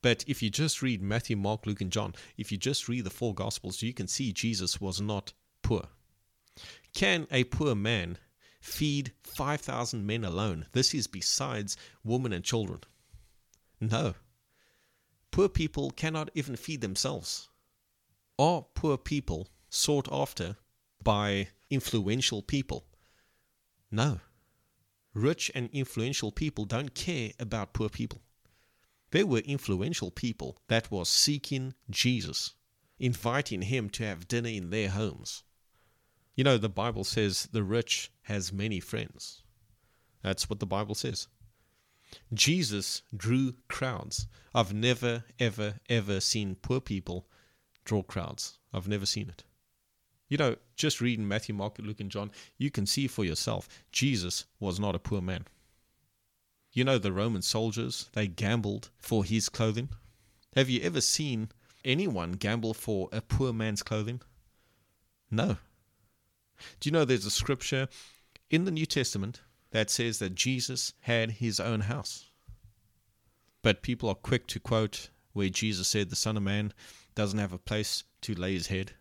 But 0.02 0.24
if 0.28 0.42
you 0.42 0.50
just 0.50 0.82
read 0.82 1.02
Matthew, 1.02 1.36
Mark, 1.36 1.66
Luke, 1.66 1.82
and 1.82 1.92
John, 1.92 2.16
if 2.38 2.52
you 2.52 2.58
just 2.58 2.88
read 2.88 3.04
the 3.04 3.10
four 3.10 3.34
Gospels, 3.34 3.82
you 3.82 3.94
can 3.94 4.08
see 4.08 4.32
Jesus 4.32 4.80
was 4.80 5.02
not 5.02 5.34
poor. 5.64 5.88
Can 6.94 7.28
a 7.32 7.44
poor 7.46 7.76
man 7.76 8.18
feed 8.68 9.14
5,000 9.24 10.06
men 10.06 10.24
alone? 10.24 10.66
This 10.74 10.94
is 10.94 11.08
besides 11.08 11.78
women 12.04 12.34
and 12.34 12.44
children. 12.44 12.82
No. 13.80 14.14
Poor 15.32 15.48
people 15.48 15.90
cannot 15.92 16.30
even 16.36 16.56
feed 16.56 16.82
themselves. 16.82 17.50
Are 18.38 18.66
poor 18.76 18.98
people 18.98 19.48
sought 19.70 20.08
after 20.12 20.58
by 21.02 21.48
influential 21.70 22.42
people? 22.42 22.86
No. 23.90 24.20
Rich 25.14 25.50
and 25.56 25.70
influential 25.72 26.32
people 26.32 26.66
don't 26.66 26.94
care 26.94 27.32
about 27.40 27.74
poor 27.74 27.90
people. 27.90 28.22
There 29.12 29.26
were 29.26 29.40
influential 29.40 30.12
people 30.12 30.58
that 30.68 30.92
was 30.92 31.08
seeking 31.08 31.74
Jesus, 31.90 32.54
inviting 33.00 33.62
him 33.62 33.90
to 33.92 34.04
have 34.04 34.28
dinner 34.28 34.50
in 34.50 34.70
their 34.70 34.90
homes. 34.90 35.44
You 36.38 36.44
know, 36.44 36.60
the 36.60 36.70
Bible 36.70 37.04
says 37.04 37.50
the 37.52 37.64
rich 37.64 38.12
has 38.22 38.54
many 38.54 38.80
friends. 38.80 39.42
That's 40.22 40.48
what 40.48 40.60
the 40.60 40.68
Bible 40.68 40.94
says. 40.94 41.28
Jesus 42.32 43.02
drew 43.16 43.56
crowds. 43.68 44.28
I've 44.54 44.72
never, 44.72 45.24
ever, 45.40 45.80
ever 45.90 46.20
seen 46.20 46.56
poor 46.56 46.80
people 46.80 47.26
draw 47.86 48.04
crowds. 48.04 48.60
I've 48.72 48.88
never 48.88 49.08
seen 49.08 49.30
it. 49.30 49.46
You 50.30 50.38
know, 50.38 50.58
just 50.76 51.02
reading 51.02 51.28
Matthew, 51.28 51.56
Mark, 51.56 51.80
Luke, 51.80 52.00
and 52.00 52.12
John, 52.12 52.30
you 52.60 52.70
can 52.70 52.86
see 52.86 53.08
for 53.08 53.26
yourself 53.26 53.68
Jesus 53.92 54.46
was 54.60 54.80
not 54.80 54.96
a 54.96 55.00
poor 55.00 55.22
man. 55.22 55.48
You 56.72 56.84
know, 56.84 57.00
the 57.00 57.12
Roman 57.12 57.42
soldiers, 57.42 58.12
they 58.14 58.28
gambled 58.28 58.92
for 59.00 59.24
his 59.24 59.50
clothing. 59.50 59.90
Have 60.56 60.70
you 60.70 60.82
ever 60.82 61.02
seen 61.02 61.50
anyone 61.84 62.34
gamble 62.34 62.76
for 62.76 63.10
a 63.12 63.22
poor 63.22 63.54
man's 63.54 63.82
clothing? 63.82 64.22
No. 65.32 65.58
Do 66.80 66.88
you 66.88 66.92
know 66.92 67.06
there's 67.06 67.26
a 67.26 67.32
scripture 67.32 67.88
in 68.50 68.66
the 68.66 68.72
New 68.72 68.86
Testament 68.86 69.42
that 69.72 69.90
says 69.90 70.20
that 70.20 70.36
Jesus 70.36 70.94
had 71.02 71.32
his 71.32 71.60
own 71.60 71.82
house. 71.82 72.30
But 73.62 73.82
people 73.82 74.10
are 74.10 74.16
quick 74.16 74.48
to 74.48 74.60
quote 74.60 75.10
where 75.34 75.50
Jesus 75.50 75.88
said 75.88 76.10
the 76.10 76.16
Son 76.16 76.38
of 76.38 76.44
Man 76.44 76.74
doesn't 77.16 77.40
have 77.40 77.54
a 77.54 77.58
place 77.58 78.04
to 78.22 78.34
lay 78.34 78.54
his 78.54 78.68
head. 78.68 78.94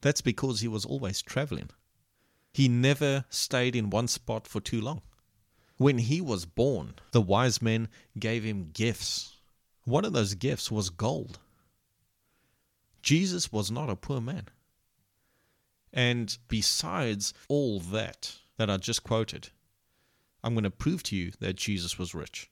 That's 0.00 0.20
because 0.20 0.60
he 0.60 0.68
was 0.68 0.84
always 0.84 1.22
traveling. 1.22 1.70
He 2.52 2.68
never 2.68 3.24
stayed 3.28 3.76
in 3.76 3.90
one 3.90 4.08
spot 4.08 4.46
for 4.46 4.60
too 4.60 4.80
long. 4.80 5.02
When 5.76 5.98
he 5.98 6.20
was 6.20 6.44
born, 6.44 6.94
the 7.12 7.20
wise 7.20 7.60
men 7.62 7.88
gave 8.18 8.42
him 8.42 8.70
gifts. 8.72 9.36
One 9.84 10.04
of 10.04 10.12
those 10.12 10.34
gifts 10.34 10.70
was 10.70 10.90
gold. 10.90 11.38
Jesus 13.02 13.52
was 13.52 13.70
not 13.70 13.90
a 13.90 13.96
poor 13.96 14.20
man. 14.20 14.48
And 15.98 16.38
besides 16.46 17.34
all 17.48 17.80
that 17.80 18.36
that 18.56 18.70
I 18.70 18.76
just 18.76 19.02
quoted, 19.02 19.48
I'm 20.44 20.54
going 20.54 20.62
to 20.62 20.70
prove 20.70 21.02
to 21.04 21.16
you 21.16 21.32
that 21.40 21.56
Jesus 21.56 21.98
was 21.98 22.14
rich. 22.14 22.48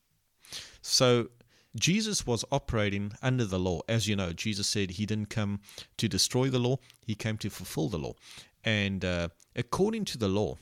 So 0.82 1.28
Jesus 1.76 2.26
was 2.26 2.44
operating 2.50 3.12
under 3.22 3.44
the 3.44 3.60
law. 3.60 3.82
As 3.88 4.08
you 4.08 4.16
know, 4.16 4.32
Jesus 4.32 4.66
said 4.66 4.90
he 4.90 5.06
didn't 5.06 5.30
come 5.30 5.60
to 5.96 6.08
destroy 6.08 6.50
the 6.50 6.58
law, 6.58 6.78
he 7.06 7.14
came 7.14 7.38
to 7.38 7.48
fulfill 7.48 7.88
the 7.88 8.00
law. 8.00 8.14
And 8.64 9.04
uh, 9.04 9.28
according 9.54 10.06
to 10.06 10.18
the 10.18 10.26
law, 10.26 10.56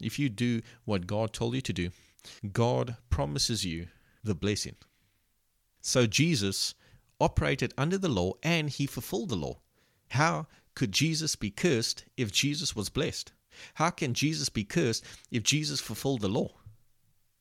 if 0.00 0.18
you 0.18 0.30
do 0.30 0.62
what 0.86 1.06
God 1.06 1.34
told 1.34 1.54
you 1.56 1.60
to 1.60 1.74
do, 1.74 1.90
God 2.54 2.96
promises 3.10 3.66
you 3.66 3.88
the 4.24 4.34
blessing. 4.34 4.76
So 5.82 6.06
Jesus 6.06 6.74
operated 7.20 7.74
under 7.76 7.98
the 7.98 8.08
law 8.08 8.32
and 8.42 8.70
he 8.70 8.86
fulfilled 8.86 9.28
the 9.28 9.36
law. 9.36 9.58
How 10.08 10.46
could 10.80 10.92
Jesus 10.92 11.36
be 11.36 11.50
cursed 11.50 12.06
if 12.16 12.32
Jesus 12.32 12.74
was 12.74 12.88
blessed? 12.88 13.32
How 13.74 13.90
can 13.90 14.14
Jesus 14.14 14.48
be 14.48 14.64
cursed 14.64 15.04
if 15.30 15.42
Jesus 15.42 15.78
fulfilled 15.78 16.22
the 16.22 16.28
law? 16.30 16.54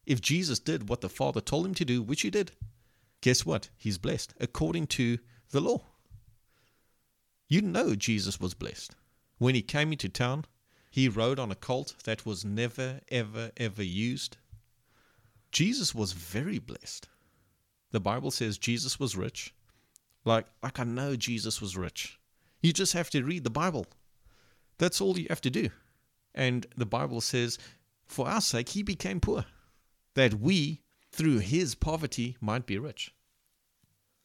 If 0.05 0.19
Jesus 0.19 0.59
did 0.59 0.89
what 0.89 0.99
the 0.99 1.07
Father 1.07 1.39
told 1.39 1.65
him 1.65 1.73
to 1.75 1.85
do, 1.85 2.01
which 2.01 2.23
he 2.23 2.29
did, 2.29 2.51
guess 3.21 3.45
what? 3.45 3.69
He's 3.77 3.97
blessed 3.97 4.33
according 4.41 4.87
to 4.87 5.19
the 5.51 5.61
law. 5.61 5.83
You 7.47 7.61
know 7.61 7.95
Jesus 7.95 8.41
was 8.41 8.53
blessed. 8.53 8.97
When 9.37 9.55
he 9.55 9.61
came 9.61 9.93
into 9.93 10.09
town, 10.09 10.43
he 10.91 11.07
rode 11.07 11.39
on 11.39 11.49
a 11.49 11.55
colt 11.55 11.95
that 12.03 12.25
was 12.25 12.43
never, 12.43 12.99
ever, 13.07 13.51
ever 13.55 13.83
used. 13.83 14.35
Jesus 15.53 15.95
was 15.95 16.11
very 16.11 16.59
blessed. 16.59 17.07
The 17.91 18.01
Bible 18.01 18.31
says 18.31 18.57
Jesus 18.57 18.99
was 18.99 19.15
rich. 19.15 19.53
Like, 20.25 20.47
like 20.61 20.77
I 20.77 20.83
know 20.83 21.15
Jesus 21.15 21.61
was 21.61 21.77
rich. 21.77 22.18
You 22.61 22.73
just 22.73 22.93
have 22.93 23.09
to 23.11 23.23
read 23.23 23.43
the 23.43 23.49
Bible. 23.49 23.85
That's 24.77 25.01
all 25.01 25.17
you 25.17 25.27
have 25.29 25.41
to 25.41 25.49
do. 25.49 25.69
And 26.33 26.65
the 26.75 26.85
Bible 26.85 27.21
says, 27.21 27.57
for 28.05 28.27
our 28.27 28.41
sake, 28.41 28.69
he 28.69 28.83
became 28.83 29.19
poor, 29.19 29.45
that 30.15 30.35
we, 30.35 30.81
through 31.11 31.39
his 31.39 31.75
poverty, 31.75 32.37
might 32.41 32.65
be 32.65 32.77
rich. 32.77 33.13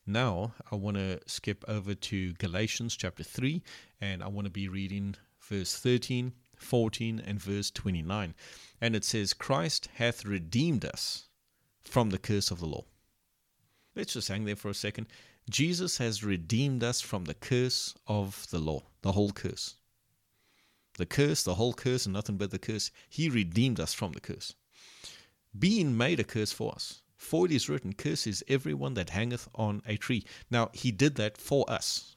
Now, 0.07 0.55
I 0.71 0.77
want 0.77 0.97
to 0.97 1.21
skip 1.27 1.65
over 1.67 1.95
to 1.95 2.35
Galatians 2.35 2.97
chapter 2.97 3.23
3, 3.23 3.63
and 4.01 4.23
I 4.23 4.29
want 4.29 4.47
to 4.47 4.51
be 4.51 4.69
reading 4.69 5.17
verse 5.41 5.77
13, 5.77 6.33
14, 6.57 7.23
and 7.27 7.41
verse 7.41 7.71
29. 7.71 8.35
And 8.81 8.97
it 8.97 9.05
says, 9.05 9.33
Christ 9.33 9.89
hath 9.95 10.25
redeemed 10.25 10.85
us 10.85 11.29
from 11.85 12.11
the 12.11 12.19
curse 12.19 12.51
of 12.51 12.61
the 12.61 12.67
law. 12.67 12.85
Let's 13.95 14.15
just 14.15 14.29
hang 14.29 14.45
there 14.45 14.57
for 14.57 14.69
a 14.69 14.75
second. 14.75 15.07
Jesus 15.49 15.99
has 15.99 16.25
redeemed 16.25 16.83
us 16.83 17.01
from 17.01 17.25
the 17.25 17.35
curse 17.35 17.95
of 18.07 18.47
the 18.51 18.59
law, 18.59 18.83
the 19.03 19.13
whole 19.13 19.33
curse. 19.33 19.77
The 20.97 21.07
curse, 21.07 21.43
the 21.43 21.55
whole 21.55 21.75
curse, 21.75 22.07
and 22.07 22.13
nothing 22.13 22.37
but 22.37 22.51
the 22.51 22.59
curse. 22.59 22.91
He 23.09 23.29
redeemed 23.29 23.81
us 23.81 23.93
from 23.93 24.13
the 24.13 24.21
curse. 24.21 24.55
Being 25.59 25.97
made 25.97 26.21
a 26.21 26.25
curse 26.25 26.53
for 26.53 26.73
us. 26.73 27.03
For 27.17 27.47
it 27.47 27.53
is 27.53 27.69
written, 27.69 27.95
Curse 27.95 28.27
is 28.27 28.45
everyone 28.49 28.95
that 28.95 29.11
hangeth 29.11 29.49
on 29.55 29.83
a 29.87 29.97
tree. 29.97 30.25
Now, 30.51 30.71
he 30.73 30.91
did 30.91 31.17
that 31.17 31.39
for 31.39 31.69
us. 31.71 32.17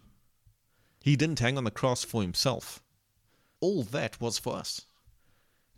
He 1.01 1.15
didn't 1.15 1.39
hang 1.39 1.57
on 1.57 1.63
the 1.63 1.71
cross 1.71 2.03
for 2.03 2.21
himself. 2.21 2.81
All 3.59 3.83
that 3.83 4.19
was 4.19 4.37
for 4.37 4.55
us. 4.55 4.85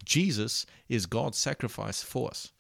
Jesus 0.03 0.65
is 0.87 1.05
God's 1.05 1.37
sacrifice 1.37 2.01
for 2.01 2.29
us. 2.29 2.51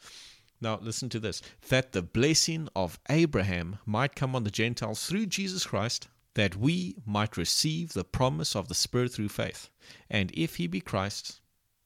Now, 0.61 0.77
listen 0.81 1.07
to 1.09 1.19
this 1.19 1.41
that 1.69 1.93
the 1.93 2.01
blessing 2.01 2.67
of 2.75 2.99
Abraham 3.09 3.79
might 3.85 4.15
come 4.15 4.35
on 4.35 4.43
the 4.43 4.51
Gentiles 4.51 5.05
through 5.05 5.27
Jesus 5.27 5.65
Christ, 5.65 6.07
that 6.35 6.55
we 6.55 6.95
might 7.05 7.37
receive 7.37 7.93
the 7.93 8.03
promise 8.03 8.55
of 8.55 8.67
the 8.67 8.75
Spirit 8.75 9.13
through 9.13 9.29
faith. 9.29 9.69
And 10.09 10.31
if 10.33 10.57
he 10.57 10.67
be 10.67 10.81
Christ, 10.81 11.39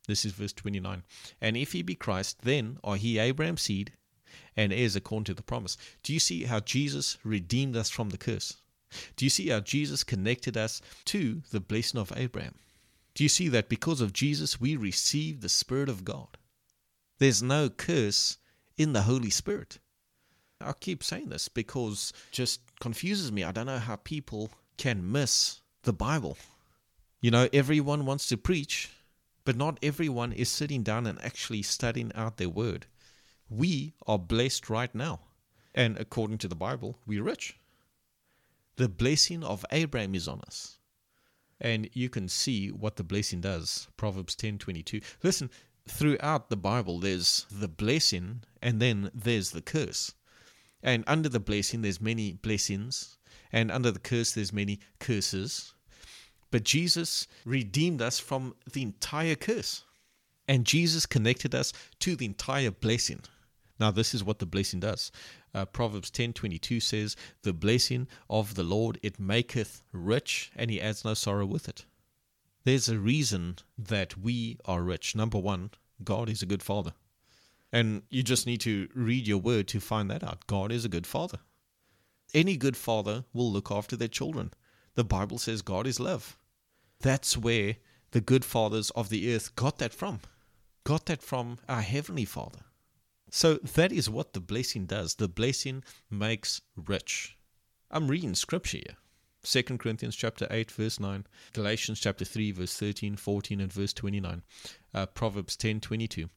this 0.08 0.26
is 0.26 0.34
verse 0.34 0.54
29, 0.54 1.04
and 1.40 1.56
if 1.56 1.74
he 1.74 1.82
be 1.82 1.96
Christ, 1.96 2.42
then 2.42 2.78
are 2.84 2.96
he 2.96 3.20
Abraham's 3.20 3.62
seed 3.62 3.94
and 4.56 4.74
heirs 4.74 4.96
according 4.96 5.26
to 5.26 5.34
the 5.34 5.44
promise. 5.44 5.78
Do 6.02 6.14
you 6.14 6.20
see 6.20 6.44
how 6.44 6.60
Jesus 6.60 7.18
redeemed 7.24 7.76
us 7.76 7.90
from 7.90 8.10
the 8.10 8.18
curse? 8.18 8.58
Do 9.16 9.26
you 9.26 9.30
see 9.30 9.50
how 9.50 9.60
Jesus 9.60 10.04
connected 10.04 10.58
us 10.58 10.82
to 11.06 11.42
the 11.52 11.60
blessing 11.60 12.00
of 12.00 12.12
Abraham? 12.16 12.56
Do 13.16 13.24
you 13.24 13.30
see 13.30 13.48
that 13.50 13.70
because 13.70 14.02
of 14.02 14.14
Jesus 14.14 14.60
we 14.60 14.76
receive 14.76 15.42
the 15.42 15.50
Spirit 15.50 15.90
of 15.90 16.04
God? 16.04 16.38
There's 17.20 17.44
no 17.44 17.70
curse 17.70 18.38
in 18.78 18.94
the 18.94 19.04
Holy 19.04 19.30
Spirit. 19.30 19.80
I 20.62 20.74
keep 20.74 21.04
saying 21.04 21.30
this 21.30 21.50
because 21.50 22.14
just 22.32 22.62
confuses 22.80 23.32
me. 23.32 23.44
I 23.44 23.52
don't 23.52 23.66
know 23.66 23.80
how 23.80 23.98
people 23.98 24.50
can 24.78 25.12
miss 25.12 25.62
the 25.84 25.94
Bible. 25.94 26.38
You 27.22 27.32
know, 27.32 27.48
everyone 27.54 28.06
wants 28.06 28.28
to 28.28 28.38
preach, 28.38 28.90
but 29.46 29.56
not 29.56 29.80
everyone 29.84 30.32
is 30.32 30.50
sitting 30.50 30.84
down 30.84 31.06
and 31.06 31.24
actually 31.24 31.62
studying 31.62 32.12
out 32.16 32.38
their 32.38 32.50
word. 32.50 32.86
We 33.50 33.94
are 34.08 34.20
blessed 34.20 34.70
right 34.70 34.94
now. 34.94 35.20
And 35.76 35.98
according 35.98 36.38
to 36.40 36.48
the 36.48 36.56
Bible, 36.56 36.98
we're 37.06 37.24
rich. 37.24 37.58
The 38.76 38.90
blessing 38.90 39.44
of 39.44 39.66
Abraham 39.72 40.16
is 40.16 40.28
on 40.28 40.42
us. 40.42 40.80
And 41.60 41.90
you 41.94 42.10
can 42.10 42.28
see 42.28 42.72
what 42.72 42.96
the 42.96 43.04
blessing 43.04 43.42
does. 43.42 43.88
Proverbs 43.96 44.36
10:22. 44.36 45.02
Listen, 45.24 45.50
throughout 45.88 46.50
the 46.50 46.58
Bible, 46.58 47.00
there's 47.00 47.46
the 47.52 47.68
blessing 47.68 48.44
and 48.62 48.82
then 48.82 49.12
there's 49.14 49.52
the 49.52 49.62
curse. 49.62 50.14
And 50.82 51.04
under 51.08 51.30
the 51.30 51.40
blessing, 51.40 51.82
there's 51.82 52.02
many 52.02 52.34
blessings, 52.34 53.18
and 53.54 53.72
under 53.72 53.90
the 53.90 54.00
curse, 54.00 54.34
there's 54.34 54.52
many 54.52 54.80
curses. 55.00 55.74
But 56.52 56.66
Jesus 56.66 57.28
redeemed 57.46 58.02
us 58.02 58.20
from 58.20 58.56
the 58.72 58.82
entire 58.82 59.36
curse, 59.36 59.84
and 60.48 60.66
Jesus 60.66 61.06
connected 61.06 61.56
us 61.56 61.72
to 62.00 62.18
the 62.18 62.26
entire 62.26 62.70
blessing. 62.70 63.22
Now, 63.80 63.92
this 63.92 64.14
is 64.14 64.24
what 64.24 64.40
the 64.40 64.46
blessing 64.46 64.82
does. 64.82 65.12
Uh, 65.54 65.66
Proverbs 65.66 66.12
10:22 66.12 66.82
says, 66.82 67.16
"The 67.44 67.54
blessing 67.54 68.08
of 68.30 68.56
the 68.56 68.64
Lord 68.64 69.00
it 69.02 69.20
maketh 69.20 69.84
rich, 69.94 70.52
and 70.56 70.70
He 70.70 70.82
adds 70.82 71.06
no 71.06 71.14
sorrow 71.14 71.46
with 71.46 71.70
it." 71.70 71.86
There's 72.64 72.88
a 72.90 72.98
reason 72.98 73.58
that 73.78 74.18
we 74.18 74.58
are 74.66 74.82
rich. 74.82 75.16
Number 75.16 75.38
one, 75.38 75.72
God 76.04 76.30
is 76.30 76.42
a 76.42 76.46
good 76.48 76.64
father. 76.64 76.94
And 77.72 78.04
you 78.10 78.24
just 78.24 78.46
need 78.46 78.62
to 78.62 78.88
read 78.94 79.28
your 79.28 79.40
word 79.40 79.68
to 79.70 79.80
find 79.80 80.10
that 80.12 80.24
out. 80.24 80.48
God 80.48 80.72
is 80.72 80.86
a 80.86 80.90
good 80.90 81.08
father. 81.08 81.40
Any 82.34 82.56
good 82.56 82.78
father 82.78 83.26
will 83.34 83.52
look 83.52 83.72
after 83.72 83.96
their 83.96 84.08
children. 84.08 84.52
The 84.96 85.04
Bible 85.04 85.38
says 85.38 85.62
God 85.62 85.88
is 85.88 86.00
love. 86.00 86.38
That's 87.02 87.38
where 87.38 87.76
the 88.12 88.22
good 88.22 88.46
fathers 88.46 88.92
of 88.92 89.10
the 89.10 89.34
earth 89.34 89.56
got 89.56 89.80
that 89.80 89.94
from. 89.94 90.22
Got 90.84 91.08
that 91.08 91.22
from 91.22 91.58
our 91.68 91.82
heavenly 91.82 92.26
Father. 92.26 92.60
So 93.30 93.56
that 93.56 93.92
is 93.92 94.10
what 94.10 94.34
the 94.34 94.40
blessing 94.40 94.86
does. 94.86 95.16
The 95.16 95.28
blessing 95.28 95.84
makes 96.10 96.62
rich. 96.76 97.38
I'm 97.90 98.08
reading 98.08 98.36
scripture 98.36 98.78
here. 98.78 98.98
2 99.44 99.64
Corinthians 99.78 100.16
chapter 100.16 100.48
8 100.50 100.72
verse 100.72 101.00
9, 101.00 101.26
Galatians 101.52 102.00
chapter 102.00 102.24
3 102.24 102.52
verse 102.52 102.78
13, 102.78 103.18
14 103.18 103.60
and 103.60 103.74
verse 103.74 103.92
29, 103.92 104.42
uh, 104.94 105.06
Proverbs 105.08 105.58
10 105.58 105.82
22. 105.82 106.30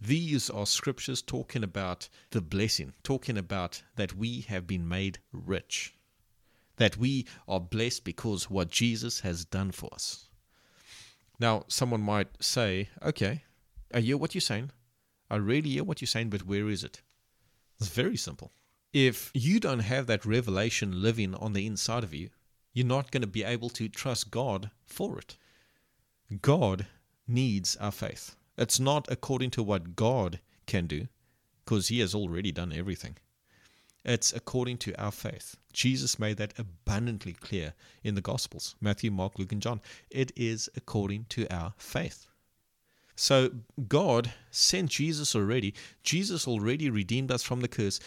These 0.00 0.50
are 0.50 0.66
scriptures 0.66 1.22
talking 1.22 1.62
about 1.62 2.08
the 2.30 2.40
blessing, 2.40 2.94
talking 3.02 3.38
about 3.38 3.82
that 3.96 4.16
we 4.16 4.40
have 4.42 4.66
been 4.66 4.88
made 4.88 5.18
rich, 5.32 5.94
that 6.76 6.96
we 6.96 7.26
are 7.46 7.60
blessed 7.60 8.02
because 8.04 8.50
what 8.50 8.70
Jesus 8.70 9.20
has 9.20 9.44
done 9.44 9.70
for 9.70 9.88
us. 9.92 10.28
Now, 11.38 11.64
someone 11.68 12.00
might 12.00 12.42
say, 12.42 12.88
okay, 13.02 13.44
I 13.94 14.00
hear 14.00 14.16
what 14.16 14.34
you're 14.34 14.40
saying. 14.40 14.72
I 15.30 15.36
really 15.36 15.70
hear 15.70 15.84
what 15.84 16.00
you're 16.00 16.06
saying, 16.06 16.30
but 16.30 16.46
where 16.46 16.68
is 16.68 16.82
it? 16.82 17.02
It's 17.78 17.90
very 17.90 18.16
simple. 18.16 18.52
If 18.92 19.30
you 19.34 19.60
don't 19.60 19.80
have 19.80 20.06
that 20.08 20.26
revelation 20.26 21.00
living 21.00 21.34
on 21.34 21.52
the 21.52 21.66
inside 21.66 22.02
of 22.02 22.12
you, 22.12 22.30
you're 22.72 22.86
not 22.86 23.10
going 23.10 23.22
to 23.22 23.26
be 23.26 23.44
able 23.44 23.70
to 23.70 23.88
trust 23.88 24.30
God 24.30 24.70
for 24.84 25.18
it. 25.18 25.36
God 26.42 26.86
needs 27.26 27.76
our 27.76 27.92
faith. 27.92 28.36
It's 28.56 28.78
not 28.78 29.10
according 29.10 29.50
to 29.52 29.62
what 29.62 29.96
God 29.96 30.40
can 30.66 30.86
do, 30.86 31.08
because 31.64 31.88
He 31.88 32.00
has 32.00 32.14
already 32.14 32.52
done 32.52 32.72
everything. 32.72 33.16
It's 34.04 34.32
according 34.32 34.78
to 34.78 34.94
our 35.02 35.12
faith. 35.12 35.56
Jesus 35.72 36.18
made 36.18 36.38
that 36.38 36.54
abundantly 36.58 37.34
clear 37.34 37.74
in 38.02 38.14
the 38.14 38.20
Gospels 38.20 38.74
Matthew, 38.80 39.10
Mark, 39.10 39.38
Luke, 39.38 39.52
and 39.52 39.60
John. 39.60 39.80
It 40.10 40.32
is 40.36 40.70
according 40.76 41.26
to 41.30 41.46
our 41.54 41.74
faith. 41.76 42.26
So 43.14 43.50
God 43.88 44.32
sent 44.50 44.90
Jesus 44.90 45.36
already. 45.36 45.74
Jesus 46.02 46.48
already 46.48 46.88
redeemed 46.88 47.30
us 47.30 47.42
from 47.42 47.60
the 47.60 47.68
curse. 47.68 48.00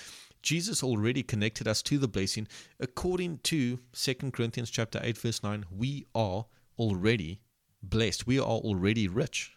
Jesus 0.44 0.84
already 0.84 1.24
connected 1.24 1.68
us 1.68 1.82
to 1.84 1.98
the 1.98 2.08
blessing. 2.08 2.48
According 2.80 3.40
to 3.44 3.80
2 3.94 4.14
Corinthians 4.32 4.70
chapter 4.70 5.00
8 5.02 5.18
verse 5.18 5.42
9, 5.42 5.66
we 5.72 6.06
are 6.14 6.46
already 6.78 7.40
blessed. 7.82 8.28
We 8.28 8.40
are 8.40 8.44
already 8.44 9.08
rich. 9.08 9.54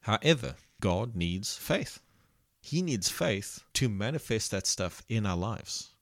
However, 0.00 0.56
God 0.80 1.14
needs 1.16 1.56
faith. 1.56 2.00
He 2.60 2.82
needs 2.82 3.08
faith 3.08 3.62
to 3.74 3.88
manifest 3.88 4.50
that 4.50 4.66
stuff 4.66 5.02
in 5.08 5.24
our 5.24 5.36
lives. 5.36 5.94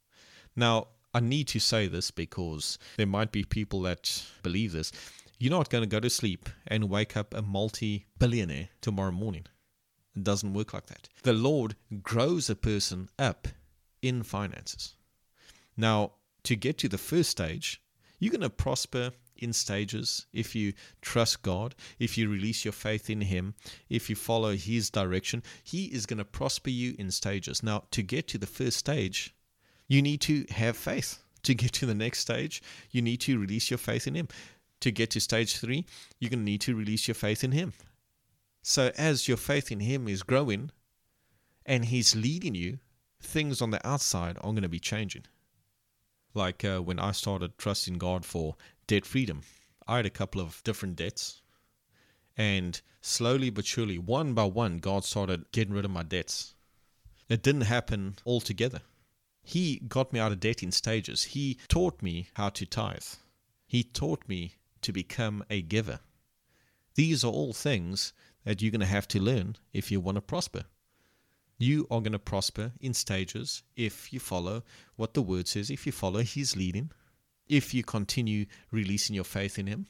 Now, 0.57 0.89
I 1.13 1.21
need 1.21 1.49
to 1.49 1.61
say 1.61 1.87
this 1.87 2.11
because 2.11 2.79
there 2.97 3.07
might 3.07 3.33
be 3.33 3.45
people 3.45 3.83
that 3.83 4.23
believe 4.43 4.73
this. 4.73 4.93
You're 5.39 5.51
not 5.51 5.71
going 5.71 5.83
to 5.83 5.89
go 5.89 6.01
to 6.01 6.11
sleep 6.11 6.49
and 6.67 6.89
wake 6.89 7.17
up 7.17 7.35
a 7.35 7.43
multi 7.43 8.07
billionaire 8.19 8.71
tomorrow 8.81 9.13
morning. 9.13 9.47
It 10.15 10.25
doesn't 10.25 10.55
work 10.55 10.73
like 10.73 10.87
that. 10.87 11.09
The 11.23 11.35
Lord 11.35 11.77
grows 12.03 12.49
a 12.49 12.57
person 12.57 13.11
up 13.19 13.49
in 14.07 14.23
finances. 14.23 14.95
Now, 15.77 16.13
to 16.45 16.57
get 16.57 16.79
to 16.79 16.89
the 16.89 16.99
first 16.99 17.31
stage, 17.31 17.83
you're 18.19 18.31
going 18.31 18.41
to 18.41 18.51
prosper 18.51 19.13
in 19.39 19.53
stages 19.53 20.27
if 20.33 20.55
you 20.55 20.73
trust 21.03 21.43
God, 21.43 21.75
if 21.99 22.17
you 22.17 22.29
release 22.29 22.65
your 22.65 22.73
faith 22.73 23.11
in 23.11 23.21
Him, 23.21 23.55
if 23.89 24.09
you 24.09 24.17
follow 24.17 24.57
His 24.57 24.91
direction. 24.91 25.43
He 25.63 25.87
is 25.87 26.07
going 26.07 26.19
to 26.19 26.25
prosper 26.25 26.71
you 26.71 26.95
in 26.99 27.11
stages. 27.11 27.63
Now, 27.63 27.85
to 27.91 28.03
get 28.03 28.29
to 28.29 28.39
the 28.39 28.47
first 28.47 28.79
stage, 28.79 29.35
you 29.89 30.03
need 30.03 30.21
to 30.23 30.47
have 30.51 30.77
faith. 30.77 31.23
To 31.43 31.55
get 31.55 31.73
to 31.75 31.87
the 31.87 31.95
next 31.95 32.21
stage, 32.21 32.61
you 32.91 33.03
need 33.03 33.21
to 33.21 33.39
release 33.39 33.71
your 33.71 33.79
faith 33.79 34.07
in 34.07 34.15
Him. 34.15 34.29
To 34.81 34.91
get 34.91 35.11
to 35.11 35.21
stage 35.21 35.59
three, 35.59 35.85
you're 36.19 36.31
going 36.31 36.41
to 36.41 36.45
need 36.45 36.61
to 36.63 36.75
release 36.75 37.07
your 37.07 37.15
faith 37.15 37.45
in 37.45 37.53
Him. 37.53 37.73
So, 38.63 38.91
as 38.97 39.29
your 39.29 39.37
faith 39.37 39.71
in 39.71 39.81
Him 39.81 40.09
is 40.09 40.25
growing 40.25 40.71
and 41.65 41.85
He's 41.85 42.17
leading 42.17 42.55
you, 42.55 42.79
things 43.21 43.61
on 43.61 43.71
the 43.71 43.87
outside 43.87 44.37
are 44.39 44.51
going 44.53 44.63
to 44.63 44.69
be 44.69 44.79
changing. 44.79 45.25
Like 46.35 46.65
uh, 46.65 46.81
when 46.81 46.99
I 46.99 47.13
started 47.13 47.57
trusting 47.59 47.99
God 47.99 48.25
for 48.25 48.57
debt 48.87 49.07
freedom, 49.07 49.43
I 49.87 49.97
had 49.97 50.07
a 50.07 50.11
couple 50.11 50.41
of 50.41 50.63
different 50.65 50.97
debts. 50.97 51.43
And 52.37 52.81
slowly 53.01 53.51
but 53.51 53.65
surely, 53.65 53.99
one 53.99 54.35
by 54.35 54.45
one, 54.45 54.79
God 54.79 55.05
started 55.05 55.51
getting 55.53 55.75
rid 55.75 55.85
of 55.85 55.91
my 55.91 56.03
debts. 56.03 56.55
It 57.29 57.43
didn't 57.43 57.63
happen 57.63 58.17
altogether. 58.27 58.83
He 59.43 59.79
got 59.89 60.13
me 60.13 60.21
out 60.21 60.33
of 60.33 60.41
debt 60.41 60.63
in 60.63 60.73
stages. 60.73 61.23
He 61.25 61.59
taught 61.69 62.03
me 62.03 62.29
how 62.35 62.51
to 62.51 62.67
tithe. 62.67 63.15
He 63.67 63.83
taught 63.83 64.29
me 64.29 64.57
to 64.83 64.93
become 64.93 65.45
a 65.49 65.63
giver. 65.63 66.01
These 66.95 67.25
are 67.25 67.33
all 67.33 67.53
things 67.53 68.13
that 68.45 68.61
you're 68.61 68.71
going 68.71 68.81
to 68.81 68.87
have 68.87 69.09
to 69.09 69.21
learn 69.21 69.57
if 69.73 69.91
you 69.91 70.01
want 70.01 70.17
to 70.17 70.23
prosper. 70.23 70.65
You 71.59 71.87
are 71.91 72.01
going 72.01 72.13
to 72.13 72.19
prosper 72.19 72.73
in 72.81 72.93
stages 72.93 73.63
if 73.77 74.13
you 74.13 74.21
follow 74.21 74.63
what 74.97 75.15
the 75.15 75.23
word 75.23 75.49
says, 75.49 75.71
if 75.71 75.87
you 75.87 75.93
follow 75.93 76.21
his 76.21 76.55
leading, 76.55 76.91
if 77.49 77.73
you 77.73 77.83
continue 77.83 78.47
releasing 78.71 79.15
your 79.15 79.25
faith 79.25 79.59
in 79.59 79.67
him. 79.67 79.87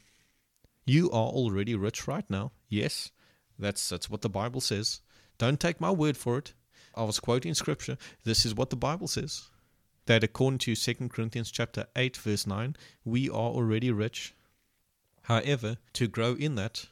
You 0.84 1.10
are 1.10 1.28
already 1.28 1.74
rich 1.74 2.06
right 2.06 2.28
now. 2.30 2.52
Yes, 2.68 3.10
that's 3.58 3.88
that's 3.88 4.08
what 4.08 4.20
the 4.20 4.28
Bible 4.28 4.60
says. 4.60 5.00
Don't 5.38 5.58
take 5.58 5.80
my 5.80 5.90
word 5.90 6.16
for 6.16 6.38
it. 6.38 6.52
I 6.94 7.02
was 7.02 7.20
quoting 7.20 7.54
scripture. 7.54 7.98
This 8.24 8.46
is 8.46 8.54
what 8.54 8.70
the 8.70 8.76
Bible 8.76 9.08
says. 9.08 9.50
That 10.06 10.22
according 10.22 10.58
to 10.60 10.76
2 10.76 11.08
Corinthians 11.08 11.50
chapter 11.50 11.86
8 11.96 12.16
verse 12.16 12.46
9, 12.46 12.76
we 13.04 13.28
are 13.28 13.34
already 13.34 13.90
rich. 13.90 14.34
However, 15.22 15.78
to 15.94 16.06
grow 16.06 16.34
in 16.34 16.54
that, 16.54 16.86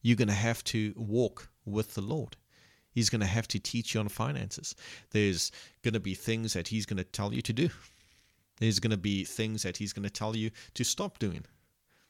you're 0.00 0.16
going 0.16 0.28
to 0.28 0.34
have 0.34 0.62
to 0.64 0.94
walk 0.96 1.48
with 1.64 1.94
the 1.94 2.00
Lord. 2.00 2.36
He's 2.94 3.10
going 3.10 3.20
to 3.20 3.26
have 3.26 3.48
to 3.48 3.58
teach 3.58 3.94
you 3.94 4.00
on 4.00 4.08
finances. 4.08 4.76
There's 5.10 5.50
going 5.82 5.94
to 5.94 6.00
be 6.00 6.14
things 6.14 6.52
that 6.52 6.68
he's 6.68 6.86
going 6.86 6.98
to 6.98 7.04
tell 7.04 7.34
you 7.34 7.42
to 7.42 7.52
do. 7.52 7.68
There's 8.58 8.78
going 8.78 8.92
to 8.92 8.96
be 8.96 9.24
things 9.24 9.64
that 9.64 9.76
he's 9.76 9.92
going 9.92 10.04
to 10.04 10.10
tell 10.10 10.36
you 10.36 10.50
to 10.74 10.84
stop 10.84 11.18
doing. 11.18 11.44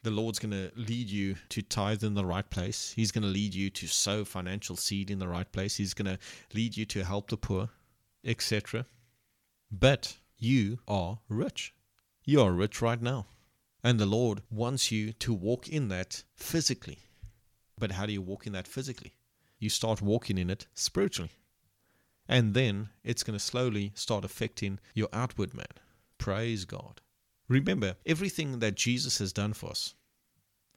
The 0.02 0.10
Lord's 0.10 0.38
going 0.38 0.52
to 0.52 0.70
lead 0.76 1.08
you 1.08 1.36
to 1.48 1.62
tithe 1.62 2.04
in 2.04 2.12
the 2.12 2.26
right 2.26 2.48
place. 2.50 2.92
He's 2.94 3.10
going 3.10 3.22
to 3.22 3.28
lead 3.28 3.54
you 3.54 3.70
to 3.70 3.86
sow 3.86 4.24
financial 4.26 4.76
seed 4.76 5.10
in 5.10 5.18
the 5.18 5.28
right 5.28 5.50
place. 5.50 5.76
He's 5.76 5.94
going 5.94 6.14
to 6.14 6.18
lead 6.52 6.76
you 6.76 6.84
to 6.84 7.02
help 7.02 7.30
the 7.30 7.38
poor, 7.38 7.70
etc. 8.22 8.84
But 9.72 10.18
you 10.36 10.80
are 10.86 11.20
rich. 11.30 11.72
You 12.26 12.42
are 12.42 12.52
rich 12.52 12.82
right 12.82 13.00
now. 13.00 13.26
And 13.82 13.98
the 13.98 14.06
Lord 14.06 14.42
wants 14.50 14.92
you 14.92 15.14
to 15.14 15.32
walk 15.32 15.68
in 15.68 15.88
that 15.88 16.24
physically. 16.34 16.98
But 17.78 17.92
how 17.92 18.04
do 18.04 18.12
you 18.12 18.20
walk 18.20 18.46
in 18.46 18.52
that 18.52 18.68
physically? 18.68 19.14
You 19.58 19.68
start 19.68 20.02
walking 20.02 20.38
in 20.38 20.50
it 20.50 20.66
spiritually. 20.74 21.32
And 22.28 22.54
then 22.54 22.88
it's 23.02 23.22
going 23.22 23.38
to 23.38 23.44
slowly 23.44 23.92
start 23.94 24.24
affecting 24.24 24.78
your 24.94 25.08
outward 25.12 25.54
man. 25.54 25.66
Praise 26.18 26.64
God. 26.64 27.00
Remember, 27.48 27.96
everything 28.06 28.60
that 28.60 28.76
Jesus 28.76 29.18
has 29.18 29.32
done 29.32 29.52
for 29.52 29.70
us, 29.70 29.94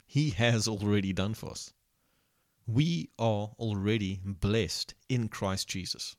He 0.06 0.32
has 0.32 0.68
already 0.68 1.14
done 1.14 1.34
for 1.34 1.52
us. 1.52 1.72
We 2.66 3.10
are 3.18 3.52
already 3.58 4.20
blessed 4.26 4.94
in 5.08 5.30
Christ 5.30 5.70
Jesus. 5.70 6.18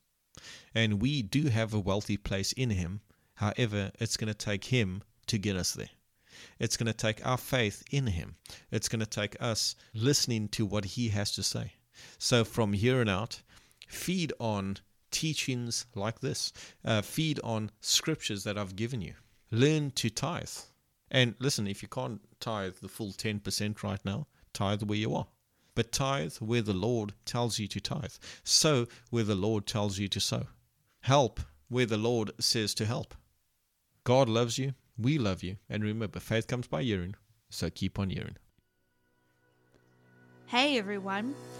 And 0.73 1.01
we 1.01 1.21
do 1.21 1.49
have 1.49 1.73
a 1.73 1.79
wealthy 1.79 2.17
place 2.17 2.51
in 2.53 2.71
Him. 2.71 3.01
However, 3.35 3.91
it's 3.99 4.17
going 4.17 4.29
to 4.29 4.33
take 4.33 4.65
Him 4.65 5.03
to 5.27 5.37
get 5.37 5.55
us 5.55 5.73
there. 5.73 5.89
It's 6.57 6.77
going 6.77 6.87
to 6.87 6.93
take 6.93 7.25
our 7.25 7.37
faith 7.37 7.83
in 7.91 8.07
Him. 8.07 8.35
It's 8.71 8.89
going 8.89 9.01
to 9.01 9.05
take 9.05 9.35
us 9.39 9.75
listening 9.93 10.47
to 10.49 10.65
what 10.65 10.85
He 10.85 11.09
has 11.09 11.31
to 11.33 11.43
say. 11.43 11.73
So 12.17 12.43
from 12.43 12.73
here 12.73 12.99
on 13.01 13.09
out, 13.09 13.41
feed 13.87 14.33
on 14.39 14.77
teachings 15.11 15.85
like 15.95 16.19
this, 16.19 16.53
uh, 16.85 17.01
feed 17.01 17.39
on 17.43 17.71
scriptures 17.81 18.43
that 18.43 18.57
I've 18.57 18.75
given 18.75 19.01
you. 19.01 19.13
Learn 19.51 19.91
to 19.91 20.09
tithe. 20.09 20.49
And 21.11 21.35
listen, 21.39 21.67
if 21.67 21.81
you 21.81 21.87
can't 21.87 22.21
tithe 22.39 22.75
the 22.81 22.87
full 22.87 23.11
10% 23.11 23.83
right 23.83 24.03
now, 24.05 24.27
tithe 24.53 24.83
where 24.83 24.97
you 24.97 25.15
are. 25.15 25.27
But 25.75 25.91
tithe 25.91 26.35
where 26.35 26.61
the 26.61 26.73
Lord 26.73 27.13
tells 27.25 27.57
you 27.57 27.67
to 27.67 27.79
tithe. 27.79 28.13
Sow 28.43 28.85
where 29.09 29.23
the 29.23 29.35
Lord 29.35 29.65
tells 29.65 29.97
you 29.97 30.07
to 30.09 30.19
sow. 30.19 30.47
Help 31.01 31.39
where 31.69 31.85
the 31.85 31.97
Lord 31.97 32.31
says 32.39 32.73
to 32.75 32.85
help. 32.85 33.15
God 34.03 34.27
loves 34.27 34.57
you. 34.57 34.73
We 34.97 35.17
love 35.17 35.43
you. 35.43 35.57
And 35.69 35.83
remember, 35.83 36.19
faith 36.19 36.47
comes 36.47 36.67
by 36.67 36.83
hearing. 36.83 37.15
So 37.49 37.69
keep 37.69 37.97
on 37.97 38.09
hearing. 38.09 38.35
Hey 40.47 40.77
everyone. 40.77 41.35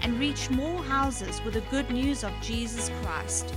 and 0.00 0.18
reach 0.18 0.50
more 0.50 0.82
houses 0.82 1.40
with 1.44 1.54
the 1.54 1.60
good 1.62 1.90
news 1.90 2.22
of 2.24 2.32
Jesus 2.40 2.90
Christ. 3.02 3.54